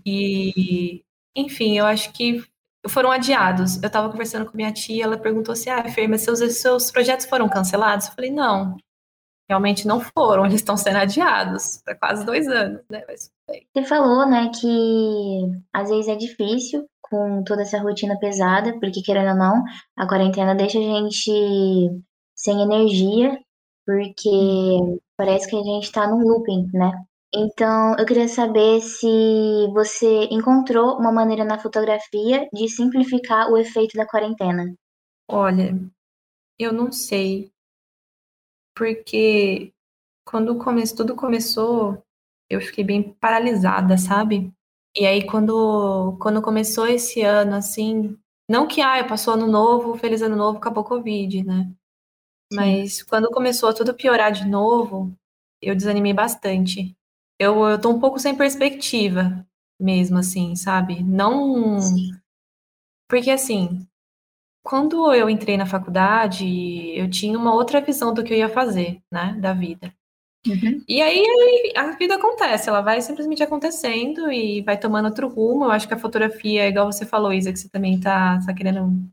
E, 0.06 1.04
enfim, 1.36 1.78
eu 1.78 1.86
acho 1.86 2.12
que 2.14 2.44
foram 2.88 3.12
adiados. 3.12 3.82
Eu 3.82 3.88
estava 3.88 4.10
conversando 4.10 4.46
com 4.50 4.58
minha 4.58 4.72
tia, 4.72 5.04
ela 5.04 5.18
perguntou 5.18 5.54
assim: 5.54 5.70
ah, 5.70 5.88
Fer, 5.90 6.08
mas 6.08 6.22
seus, 6.22 6.40
seus 6.58 6.92
projetos 6.92 7.26
foram 7.26 7.50
cancelados? 7.50 8.08
Eu 8.08 8.14
falei: 8.14 8.32
não, 8.32 8.78
realmente 9.52 9.86
não 9.86 10.00
foram, 10.00 10.46
eles 10.46 10.62
estão 10.62 10.78
sendo 10.78 10.98
adiados 10.98 11.82
para 11.84 11.96
quase 11.96 12.26
dois 12.26 12.48
anos, 12.48 12.82
né? 12.90 13.04
Mas, 13.06 13.30
Você 13.74 13.84
falou, 13.84 14.26
né, 14.26 14.50
que 14.50 15.62
às 15.74 15.90
vezes 15.90 16.08
é 16.08 16.16
difícil 16.16 16.88
com 17.02 17.44
toda 17.44 17.64
essa 17.64 17.78
rotina 17.78 18.18
pesada, 18.18 18.80
porque 18.80 19.02
querendo 19.02 19.32
ou 19.32 19.36
não, 19.36 19.64
a 19.98 20.08
quarentena 20.08 20.56
deixa 20.56 20.80
a 20.80 20.82
gente 20.82 22.02
sem 22.34 22.62
energia, 22.62 23.38
porque 23.86 24.30
parece 25.18 25.50
que 25.50 25.58
a 25.58 25.64
gente 25.64 25.84
está 25.84 26.08
num 26.08 26.26
looping, 26.26 26.70
né? 26.74 26.92
Então, 27.34 27.96
eu 27.98 28.06
queria 28.06 28.28
saber 28.30 28.82
se 28.82 29.08
você 29.74 30.26
encontrou 30.32 30.98
uma 30.98 31.12
maneira 31.12 31.44
na 31.44 31.60
fotografia 31.60 32.48
de 32.54 32.70
simplificar 32.70 33.50
o 33.50 33.58
efeito 33.58 33.98
da 33.98 34.06
quarentena. 34.06 34.74
Olha, 35.30 35.78
eu 36.58 36.72
não 36.72 36.92
sei 36.92 37.52
porque 38.76 39.74
quando 40.26 40.58
come, 40.58 40.84
tudo 40.96 41.16
começou, 41.16 42.02
eu 42.50 42.62
fiquei 42.62 42.84
bem 42.84 43.14
paralisada, 43.20 43.98
sabe? 43.98 44.52
E 44.96 45.06
aí, 45.06 45.26
quando, 45.26 46.18
quando 46.22 46.42
começou 46.42 46.88
esse 46.88 47.22
ano, 47.22 47.56
assim, 47.56 48.18
não 48.50 48.68
que, 48.68 48.82
ah, 48.82 49.04
passou 49.08 49.36
ano 49.36 49.48
novo, 49.48 49.98
feliz 49.98 50.22
ano 50.22 50.36
novo, 50.36 50.58
acabou 50.58 50.84
Covid, 50.84 51.44
né? 51.46 51.72
Sim. 52.52 52.58
Mas 52.58 53.04
quando 53.04 53.30
começou 53.32 53.70
a 53.70 53.74
tudo 53.74 53.94
piorar 53.94 54.32
de 54.32 54.46
novo, 54.48 55.14
eu 55.62 55.76
desanimei 55.76 56.14
bastante. 56.14 56.96
Eu, 57.40 57.66
eu 57.66 57.80
tô 57.82 57.90
um 57.90 58.00
pouco 58.00 58.20
sem 58.20 58.36
perspectiva 58.36 59.46
mesmo, 59.80 60.18
assim, 60.20 60.56
sabe? 60.56 61.04
Não. 61.04 61.80
Sim. 61.80 62.12
Porque, 63.08 63.30
assim, 63.32 63.88
quando 64.64 65.14
eu 65.14 65.30
entrei 65.30 65.58
na 65.58 65.66
faculdade, 65.66 66.46
eu 66.96 67.10
tinha 67.10 67.38
uma 67.38 67.54
outra 67.54 67.82
visão 67.82 68.14
do 68.14 68.24
que 68.24 68.34
eu 68.34 68.38
ia 68.38 68.50
fazer, 68.50 69.02
né, 69.12 69.36
da 69.40 69.54
vida. 69.54 69.94
Uhum. 70.48 70.84
E 70.88 71.02
aí 71.02 71.24
a 71.76 71.92
vida 71.92 72.16
acontece, 72.16 72.68
ela 72.68 72.82
vai 72.82 73.00
simplesmente 73.02 73.44
acontecendo 73.44 74.32
e 74.32 74.62
vai 74.62 74.78
tomando 74.78 75.06
outro 75.06 75.28
rumo. 75.28 75.66
Eu 75.66 75.72
acho 75.72 75.88
que 75.88 75.94
a 75.94 76.00
fotografia, 76.00 76.68
igual 76.68 76.92
você 76.92 77.06
falou, 77.06 77.32
Isa, 77.32 77.52
que 77.52 77.60
você 77.60 77.70
também 77.70 78.00
tá, 78.00 78.40
tá 78.46 78.54
querendo 78.54 79.08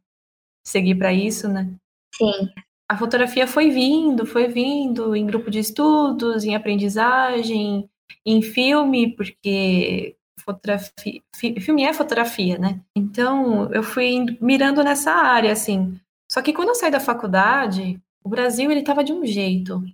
seguir 0.66 0.94
para 0.94 1.12
isso, 1.12 1.48
né? 1.48 1.70
Sim. 2.14 2.50
A 2.90 2.96
fotografia 2.96 3.46
foi 3.46 3.70
vindo, 3.70 4.24
foi 4.24 4.48
vindo 4.48 5.14
em 5.14 5.26
grupo 5.26 5.50
de 5.50 5.58
estudos, 5.58 6.44
em 6.44 6.54
aprendizagem, 6.54 7.88
em 8.24 8.40
filme, 8.40 9.14
porque 9.14 10.16
fotografia, 10.48 11.20
filme 11.60 11.84
é 11.84 11.92
fotografia, 11.92 12.58
né? 12.58 12.80
Então, 12.96 13.70
eu 13.72 13.82
fui 13.82 14.24
mirando 14.40 14.82
nessa 14.82 15.12
área, 15.12 15.52
assim. 15.52 16.00
Só 16.30 16.40
que 16.40 16.54
quando 16.54 16.68
eu 16.68 16.74
saí 16.74 16.90
da 16.90 17.00
faculdade, 17.00 18.00
o 18.24 18.28
Brasil 18.30 18.70
ele 18.70 18.80
estava 18.80 19.04
de 19.04 19.12
um 19.12 19.26
jeito. 19.26 19.84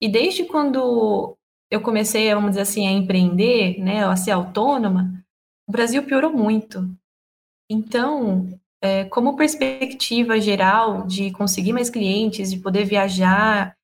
E 0.00 0.08
desde 0.08 0.44
quando 0.44 1.36
eu 1.70 1.80
comecei, 1.82 2.34
vamos 2.34 2.50
dizer 2.50 2.62
assim, 2.62 2.86
a 2.86 2.92
empreender, 2.92 3.78
né, 3.78 4.04
a 4.04 4.16
ser 4.16 4.30
autônoma, 4.30 5.22
o 5.68 5.72
Brasil 5.72 6.02
piorou 6.04 6.32
muito. 6.32 6.88
Então, 7.70 8.48
é, 8.82 9.04
como 9.04 9.36
perspectiva 9.36 10.40
geral 10.40 11.06
de 11.06 11.30
conseguir 11.32 11.72
mais 11.72 11.90
clientes, 11.90 12.50
de 12.50 12.58
poder 12.58 12.84
viajar 12.84 13.76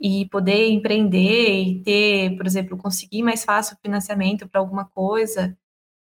e 0.00 0.28
poder 0.28 0.68
empreender 0.68 1.62
e 1.62 1.82
ter, 1.82 2.36
por 2.36 2.46
exemplo, 2.46 2.76
conseguir 2.76 3.22
mais 3.22 3.44
fácil 3.44 3.76
financiamento 3.82 4.48
para 4.48 4.60
alguma 4.60 4.84
coisa, 4.84 5.56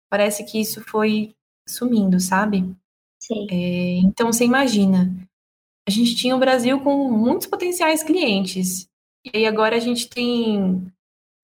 parece 0.10 0.44
que 0.46 0.60
isso 0.60 0.82
foi 0.82 1.36
sumindo, 1.68 2.20
sabe? 2.20 2.76
Sim. 3.20 3.48
É, 3.52 3.98
então, 3.98 4.32
você 4.32 4.46
imagina, 4.46 5.14
a 5.88 5.92
gente 5.92 6.16
tinha 6.16 6.36
o 6.36 6.40
Brasil 6.40 6.80
com 6.82 7.10
muitos 7.12 7.48
potenciais 7.48 8.04
clientes, 8.04 8.88
e 9.34 9.46
agora 9.46 9.76
a 9.76 9.80
gente 9.80 10.10
tem 10.10 10.86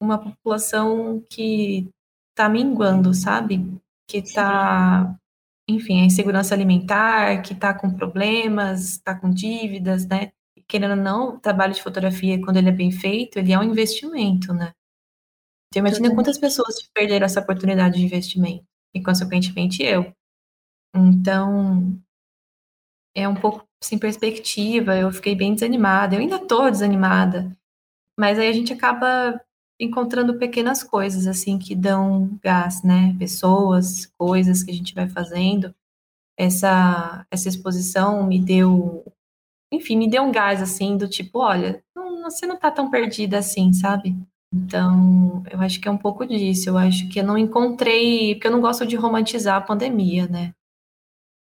uma 0.01 0.17
população 0.17 1.23
que 1.29 1.89
está 2.31 2.49
minguando, 2.49 3.13
sabe? 3.13 3.65
Que 4.07 4.17
está, 4.17 5.17
enfim, 5.69 6.01
a 6.01 6.05
insegurança 6.05 6.53
alimentar, 6.53 7.41
que 7.41 7.53
está 7.53 7.73
com 7.73 7.93
problemas, 7.93 8.91
está 8.91 9.13
com 9.15 9.29
dívidas, 9.29 10.05
né? 10.05 10.31
Querendo 10.69 10.91
ou 10.91 10.97
não, 10.97 11.35
o 11.35 11.39
trabalho 11.39 11.73
de 11.73 11.81
fotografia, 11.81 12.39
quando 12.39 12.57
ele 12.57 12.69
é 12.69 12.71
bem 12.71 12.91
feito, 12.91 13.39
ele 13.39 13.51
é 13.51 13.59
um 13.59 13.63
investimento, 13.63 14.53
né? 14.53 14.71
Então, 15.67 15.81
imagina 15.81 16.13
quantas 16.13 16.37
pessoas 16.37 16.81
perderam 16.93 17.25
essa 17.25 17.41
oportunidade 17.41 17.97
de 17.97 18.05
investimento, 18.05 18.65
e 18.93 19.01
consequentemente 19.01 19.83
eu. 19.83 20.13
Então, 20.95 21.99
é 23.15 23.27
um 23.27 23.35
pouco 23.35 23.65
sem 23.83 23.97
perspectiva, 23.97 24.95
eu 24.95 25.11
fiquei 25.11 25.35
bem 25.35 25.53
desanimada, 25.53 26.15
eu 26.15 26.19
ainda 26.19 26.39
tô 26.39 26.69
desanimada, 26.69 27.55
mas 28.19 28.37
aí 28.37 28.47
a 28.47 28.53
gente 28.53 28.73
acaba 28.73 29.41
encontrando 29.79 30.37
pequenas 30.37 30.83
coisas, 30.83 31.25
assim, 31.25 31.57
que 31.57 31.75
dão 31.75 32.37
gás, 32.43 32.83
né? 32.83 33.15
Pessoas, 33.17 34.05
coisas 34.17 34.61
que 34.61 34.71
a 34.71 34.73
gente 34.73 34.93
vai 34.93 35.07
fazendo. 35.07 35.73
Essa, 36.37 37.25
essa 37.31 37.49
exposição 37.49 38.25
me 38.27 38.39
deu 38.39 39.05
enfim, 39.71 39.95
me 39.97 40.09
deu 40.09 40.23
um 40.23 40.31
gás 40.31 40.61
assim, 40.61 40.97
do 40.97 41.07
tipo, 41.07 41.39
olha, 41.39 41.83
não, 41.95 42.23
você 42.23 42.45
não 42.45 42.57
tá 42.57 42.71
tão 42.71 42.89
perdida 42.89 43.37
assim, 43.37 43.71
sabe? 43.73 44.15
Então, 44.53 45.43
eu 45.51 45.61
acho 45.61 45.79
que 45.79 45.87
é 45.87 45.91
um 45.91 45.97
pouco 45.97 46.25
disso. 46.25 46.69
Eu 46.69 46.77
acho 46.77 47.07
que 47.09 47.19
eu 47.19 47.23
não 47.23 47.37
encontrei, 47.37 48.35
porque 48.35 48.47
eu 48.47 48.51
não 48.51 48.61
gosto 48.61 48.85
de 48.85 48.95
romantizar 48.95 49.57
a 49.57 49.61
pandemia, 49.61 50.27
né? 50.27 50.53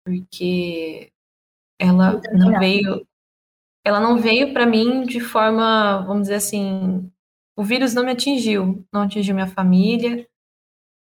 Porque 0.05 1.11
ela 1.79 2.21
não 2.33 2.59
veio, 2.59 3.05
ela 3.83 3.99
não 3.99 4.17
veio 4.17 4.53
para 4.53 4.65
mim 4.65 5.03
de 5.03 5.19
forma, 5.19 6.03
vamos 6.05 6.23
dizer 6.23 6.35
assim, 6.35 7.11
o 7.57 7.63
vírus 7.63 7.93
não 7.93 8.05
me 8.05 8.11
atingiu, 8.11 8.85
não 8.93 9.03
atingiu 9.03 9.35
minha 9.35 9.47
família. 9.47 10.27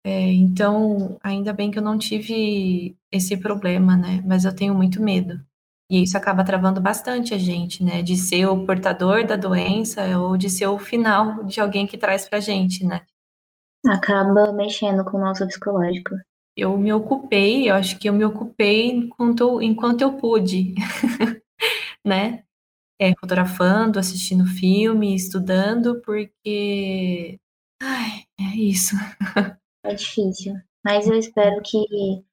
É, 0.05 0.31
então, 0.33 1.17
ainda 1.21 1.53
bem 1.53 1.71
que 1.71 1.79
eu 1.79 1.83
não 1.83 1.97
tive 1.97 2.97
esse 3.11 3.37
problema, 3.37 3.97
né? 3.97 4.23
Mas 4.25 4.45
eu 4.45 4.55
tenho 4.55 4.73
muito 4.73 5.01
medo. 5.01 5.45
E 5.89 6.03
isso 6.03 6.17
acaba 6.17 6.43
travando 6.43 6.81
bastante 6.81 7.33
a 7.33 7.37
gente, 7.37 7.83
né? 7.83 8.01
De 8.01 8.17
ser 8.17 8.45
o 8.45 8.65
portador 8.65 9.25
da 9.25 9.35
doença 9.37 10.03
ou 10.19 10.35
de 10.35 10.49
ser 10.49 10.67
o 10.67 10.77
final 10.77 11.43
de 11.45 11.61
alguém 11.61 11.87
que 11.87 11.97
traz 11.97 12.27
pra 12.27 12.41
gente, 12.41 12.85
né? 12.85 13.05
Acaba 13.85 14.51
mexendo 14.51 15.05
com 15.05 15.17
o 15.17 15.21
nosso 15.21 15.47
psicológico. 15.47 16.15
Eu 16.55 16.77
me 16.77 16.91
ocupei, 16.91 17.69
eu 17.69 17.75
acho 17.75 17.97
que 17.99 18.09
eu 18.09 18.13
me 18.13 18.25
ocupei 18.25 18.89
enquanto, 18.89 19.61
enquanto 19.61 20.01
eu 20.01 20.17
pude, 20.17 20.73
né? 22.05 22.43
É, 22.99 23.13
fotografando, 23.15 23.99
assistindo 23.99 24.45
filme, 24.45 25.15
estudando, 25.15 26.01
porque. 26.01 27.39
Ai, 27.81 28.23
é 28.39 28.55
isso. 28.55 28.95
é 29.85 29.93
difícil. 29.93 30.55
Mas 30.83 31.07
eu 31.07 31.15
espero 31.15 31.61
que 31.61 32.25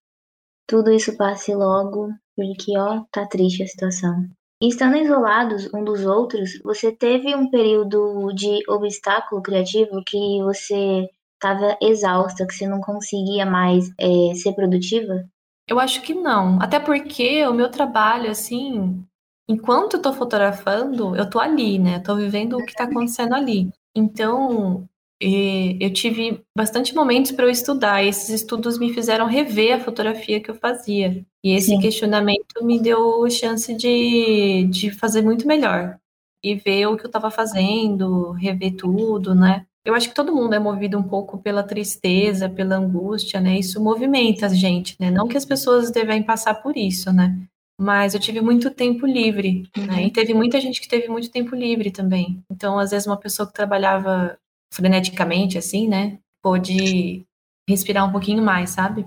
tudo 0.66 0.90
isso 0.90 1.16
passe 1.16 1.54
logo 1.54 2.10
porque, 2.36 2.76
ó, 2.78 3.02
tá 3.10 3.26
triste 3.26 3.62
a 3.62 3.66
situação. 3.66 4.26
estando 4.60 4.96
isolados 4.96 5.68
um 5.74 5.84
dos 5.84 6.04
outros, 6.04 6.60
você 6.62 6.92
teve 6.92 7.34
um 7.34 7.50
período 7.50 8.32
de 8.34 8.62
obstáculo 8.68 9.42
criativo 9.42 10.02
que 10.06 10.42
você 10.42 11.08
estava 11.34 11.76
exausta, 11.82 12.46
que 12.46 12.54
você 12.54 12.66
não 12.66 12.80
conseguia 12.80 13.44
mais 13.44 13.90
é, 13.98 14.34
ser 14.34 14.54
produtiva? 14.54 15.24
Eu 15.68 15.78
acho 15.78 16.02
que 16.02 16.14
não. 16.14 16.58
Até 16.60 16.78
porque 16.78 17.46
o 17.46 17.54
meu 17.54 17.70
trabalho, 17.70 18.30
assim, 18.30 19.04
enquanto 19.48 19.94
eu 19.94 20.02
tô 20.02 20.12
fotografando, 20.12 21.16
eu 21.16 21.28
tô 21.28 21.38
ali, 21.38 21.78
né? 21.78 21.96
Eu 21.96 22.02
tô 22.02 22.16
vivendo 22.16 22.56
o 22.56 22.64
que 22.64 22.74
tá 22.74 22.84
acontecendo 22.84 23.34
ali. 23.34 23.70
Então, 23.94 24.88
e 25.24 25.78
eu 25.80 25.90
tive 25.90 26.42
bastante 26.54 26.94
momentos 26.94 27.32
para 27.32 27.46
eu 27.46 27.50
estudar, 27.50 28.04
e 28.04 28.08
esses 28.08 28.28
estudos 28.28 28.78
me 28.78 28.92
fizeram 28.92 29.24
rever 29.24 29.74
a 29.74 29.80
fotografia 29.80 30.38
que 30.38 30.50
eu 30.50 30.54
fazia. 30.54 31.24
E 31.42 31.54
esse 31.54 31.68
Sim. 31.68 31.80
questionamento 31.80 32.62
me 32.62 32.78
deu 32.78 33.28
chance 33.30 33.74
de, 33.74 34.64
de 34.64 34.90
fazer 34.90 35.22
muito 35.22 35.46
melhor. 35.46 35.96
E 36.44 36.54
ver 36.54 36.88
o 36.88 36.96
que 36.98 37.04
eu 37.04 37.08
estava 37.08 37.30
fazendo, 37.30 38.32
rever 38.32 38.76
tudo, 38.76 39.34
né? 39.34 39.64
Eu 39.82 39.94
acho 39.94 40.10
que 40.10 40.14
todo 40.14 40.34
mundo 40.34 40.54
é 40.54 40.58
movido 40.58 40.98
um 40.98 41.02
pouco 41.02 41.38
pela 41.38 41.62
tristeza, 41.62 42.46
pela 42.46 42.76
angústia, 42.76 43.40
né? 43.40 43.58
Isso 43.58 43.82
movimenta 43.82 44.44
a 44.44 44.50
gente, 44.50 44.94
né? 45.00 45.10
Não 45.10 45.26
que 45.26 45.38
as 45.38 45.46
pessoas 45.46 45.90
devem 45.90 46.22
passar 46.22 46.56
por 46.56 46.76
isso, 46.76 47.10
né? 47.10 47.34
Mas 47.80 48.12
eu 48.12 48.20
tive 48.20 48.42
muito 48.42 48.70
tempo 48.70 49.06
livre, 49.06 49.68
né? 49.76 49.94
uhum. 49.94 50.00
E 50.00 50.10
teve 50.10 50.34
muita 50.34 50.60
gente 50.60 50.80
que 50.80 50.88
teve 50.88 51.08
muito 51.08 51.30
tempo 51.30 51.56
livre 51.56 51.90
também. 51.90 52.42
Então, 52.50 52.78
às 52.78 52.90
vezes, 52.90 53.06
uma 53.06 53.16
pessoa 53.16 53.46
que 53.46 53.54
trabalhava 53.54 54.38
freneticamente, 54.74 55.56
assim, 55.56 55.88
né? 55.88 56.18
Pôde 56.42 57.24
respirar 57.68 58.06
um 58.06 58.12
pouquinho 58.12 58.42
mais, 58.42 58.70
sabe? 58.70 59.06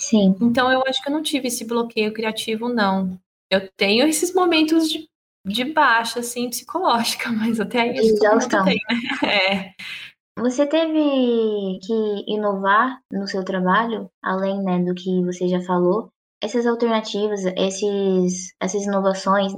Sim. 0.00 0.36
Então 0.40 0.70
eu 0.70 0.82
acho 0.86 1.02
que 1.02 1.08
eu 1.08 1.12
não 1.12 1.22
tive 1.22 1.48
esse 1.48 1.64
bloqueio 1.64 2.12
criativo, 2.12 2.68
não. 2.68 3.18
Eu 3.50 3.68
tenho 3.76 4.06
esses 4.08 4.34
momentos 4.34 4.90
de, 4.90 5.08
de 5.46 5.64
baixa, 5.64 6.20
assim, 6.20 6.50
psicológica, 6.50 7.30
mas 7.32 7.60
até 7.60 7.80
aí 7.80 7.96
Exaustão. 7.96 8.64
Tem, 8.64 8.76
né? 8.88 8.96
É. 9.72 9.74
Você 10.38 10.66
teve 10.66 11.78
que 11.80 12.24
inovar 12.28 13.00
no 13.10 13.26
seu 13.26 13.42
trabalho, 13.42 14.10
além 14.22 14.62
né, 14.62 14.80
do 14.80 14.94
que 14.94 15.24
você 15.24 15.48
já 15.48 15.62
falou. 15.62 16.10
Essas 16.42 16.66
alternativas, 16.66 17.46
esses, 17.56 18.52
essas 18.60 18.82
inovações, 18.82 19.54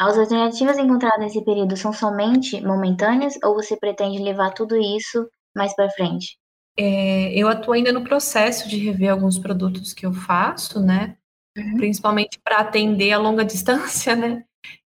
as 0.00 0.18
alternativas 0.18 0.78
encontradas 0.78 1.20
nesse 1.20 1.44
período 1.44 1.76
são 1.76 1.92
somente 1.92 2.60
momentâneas 2.60 3.34
ou 3.44 3.54
você 3.54 3.76
pretende 3.76 4.22
levar 4.22 4.52
tudo 4.52 4.76
isso 4.76 5.28
mais 5.54 5.74
para 5.74 5.90
frente? 5.90 6.38
É, 6.76 7.32
eu 7.32 7.48
atuo 7.48 7.74
ainda 7.74 7.92
no 7.92 8.02
processo 8.02 8.68
de 8.68 8.78
rever 8.78 9.10
alguns 9.10 9.38
produtos 9.38 9.92
que 9.92 10.04
eu 10.04 10.12
faço, 10.12 10.80
né? 10.80 11.16
Uhum. 11.56 11.76
Principalmente 11.76 12.40
para 12.42 12.58
atender 12.58 13.12
a 13.12 13.18
longa 13.18 13.44
distância, 13.46 14.16
né? 14.16 14.44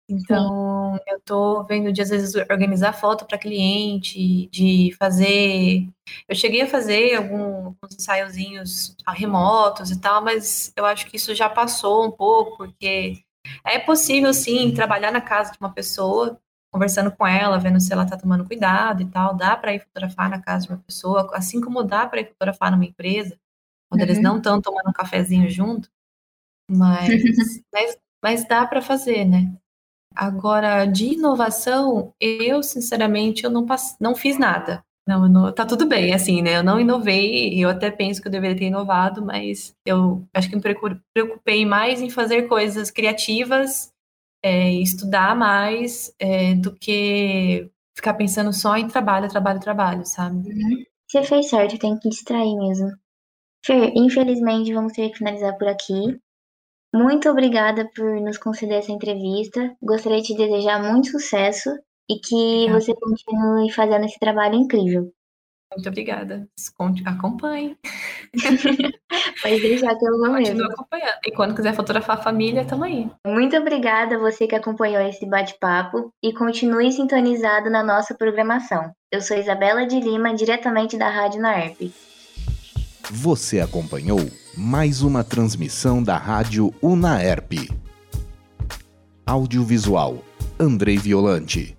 Então, 0.09 0.95
Sim. 0.95 1.03
eu 1.07 1.17
estou 1.17 1.65
vendo 1.65 1.91
de 1.91 2.01
às 2.01 2.09
vezes 2.09 2.33
organizar 2.35 2.93
foto 2.93 3.25
para 3.25 3.37
cliente, 3.37 4.47
de 4.47 4.95
fazer. 4.97 5.85
Eu 6.29 6.35
cheguei 6.35 6.61
a 6.61 6.67
fazer 6.67 7.15
alguns 7.15 7.75
ensaiozinhos 7.93 8.95
remotos 9.09 9.91
e 9.91 9.99
tal, 9.99 10.23
mas 10.23 10.71
eu 10.77 10.85
acho 10.85 11.07
que 11.07 11.17
isso 11.17 11.35
já 11.35 11.49
passou 11.49 12.05
um 12.05 12.11
pouco, 12.11 12.57
porque 12.57 13.21
é 13.65 13.79
possível, 13.79 14.33
sim, 14.33 14.73
trabalhar 14.73 15.11
na 15.11 15.21
casa 15.21 15.51
de 15.51 15.57
uma 15.59 15.71
pessoa, 15.71 16.39
conversando 16.71 17.11
com 17.11 17.25
ela, 17.25 17.59
vendo 17.59 17.79
se 17.79 17.91
ela 17.91 18.03
está 18.03 18.17
tomando 18.17 18.45
cuidado 18.45 19.01
e 19.01 19.05
tal. 19.05 19.35
Dá 19.35 19.55
para 19.55 19.73
ir 19.73 19.79
fotografar 19.79 20.29
na 20.29 20.41
casa 20.41 20.67
de 20.67 20.73
uma 20.73 20.79
pessoa, 20.79 21.29
assim 21.33 21.61
como 21.61 21.83
dá 21.83 22.07
para 22.07 22.21
ir 22.21 22.27
fotografar 22.27 22.71
numa 22.71 22.85
empresa, 22.85 23.37
quando 23.89 24.01
uhum. 24.01 24.07
eles 24.07 24.21
não 24.21 24.37
estão 24.37 24.61
tomando 24.61 24.89
um 24.89 24.93
cafezinho 24.93 25.49
junto. 25.49 25.89
Mas, 26.69 27.09
mas, 27.73 27.97
mas 28.23 28.47
dá 28.47 28.65
para 28.65 28.81
fazer, 28.81 29.25
né? 29.25 29.53
Agora, 30.15 30.85
de 30.85 31.13
inovação, 31.13 32.13
eu, 32.19 32.63
sinceramente, 32.63 33.43
eu 33.43 33.51
não, 33.51 33.65
não 33.99 34.15
fiz 34.15 34.37
nada. 34.39 34.83
Não, 35.07 35.29
não, 35.29 35.53
tá 35.53 35.65
tudo 35.65 35.87
bem, 35.87 36.13
assim, 36.13 36.41
né? 36.41 36.57
Eu 36.57 36.63
não 36.63 36.81
inovei, 36.81 37.63
eu 37.63 37.69
até 37.69 37.89
penso 37.89 38.21
que 38.21 38.27
eu 38.27 38.31
deveria 38.31 38.57
ter 38.57 38.65
inovado, 38.65 39.25
mas 39.25 39.73
eu 39.85 40.27
acho 40.33 40.49
que 40.49 40.55
me 40.57 40.61
preocupei 40.61 41.65
mais 41.65 42.01
em 42.01 42.09
fazer 42.09 42.49
coisas 42.49 42.91
criativas, 42.91 43.89
é, 44.43 44.69
estudar 44.73 45.33
mais, 45.33 46.13
é, 46.19 46.55
do 46.55 46.75
que 46.75 47.71
ficar 47.95 48.15
pensando 48.15 48.51
só 48.51 48.75
em 48.75 48.89
trabalho, 48.89 49.29
trabalho, 49.29 49.61
trabalho, 49.61 50.05
sabe? 50.05 50.35
Uhum. 50.35 50.83
Você 51.09 51.23
fez 51.23 51.49
certo, 51.49 51.79
tem 51.79 51.97
que 51.97 52.09
distrair 52.09 52.53
mesmo. 52.57 52.91
Fer, 53.65 53.93
infelizmente 53.95 54.73
vamos 54.73 54.91
ter 54.91 55.09
que 55.09 55.19
finalizar 55.19 55.57
por 55.57 55.69
aqui. 55.69 56.19
Muito 56.93 57.29
obrigada 57.29 57.89
por 57.95 58.19
nos 58.19 58.37
conceder 58.37 58.79
essa 58.79 58.91
entrevista. 58.91 59.73
Gostaria 59.81 60.21
de 60.21 60.27
te 60.27 60.35
desejar 60.35 60.83
muito 60.83 61.11
sucesso 61.11 61.69
e 62.09 62.19
que 62.19 62.35
Obrigada. 62.35 62.79
você 62.79 62.93
continue 62.95 63.71
fazendo 63.71 64.05
esse 64.05 64.19
trabalho 64.19 64.55
incrível. 64.55 65.11
Muito 65.73 65.89
obrigada. 65.89 66.47
Acompanhe. 67.05 67.77
Pode 69.41 69.59
deixar 69.59 69.95
que 69.95 70.05
eu 70.07 70.17
vou 70.17 70.31
mesmo. 70.31 70.63
acompanhando. 70.63 71.19
E 71.25 71.31
quando 71.31 71.55
quiser 71.55 71.75
fotografar 71.75 72.17
a 72.17 72.21
família, 72.21 72.65
tamo 72.65 72.85
aí. 72.85 73.09
Muito 73.25 73.55
obrigada 73.57 74.15
a 74.15 74.19
você 74.19 74.47
que 74.47 74.55
acompanhou 74.55 75.01
esse 75.01 75.25
bate-papo 75.25 76.11
e 76.23 76.33
continue 76.33 76.91
sintonizado 76.91 77.69
na 77.69 77.83
nossa 77.83 78.15
programação. 78.15 78.91
Eu 79.11 79.21
sou 79.21 79.37
Isabela 79.37 79.85
de 79.85 79.99
Lima, 79.99 80.33
diretamente 80.33 80.97
da 80.97 81.09
Rádio 81.09 81.41
Naerp. 81.41 81.91
Você 83.11 83.59
acompanhou 83.59 84.19
mais 84.55 85.01
uma 85.01 85.23
transmissão 85.23 86.01
da 86.01 86.17
Rádio 86.17 86.73
Unaerp. 86.81 87.69
Audiovisual 89.25 90.23
Andrei 90.59 90.97
Violante. 90.97 91.76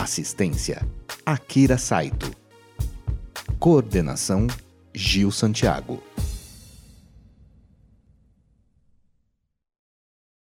Assistência 0.00 0.80
Akira 1.26 1.76
Saito. 1.76 2.34
Coordenação 3.58 4.46
Gil 4.94 5.30
Santiago. 5.30 6.02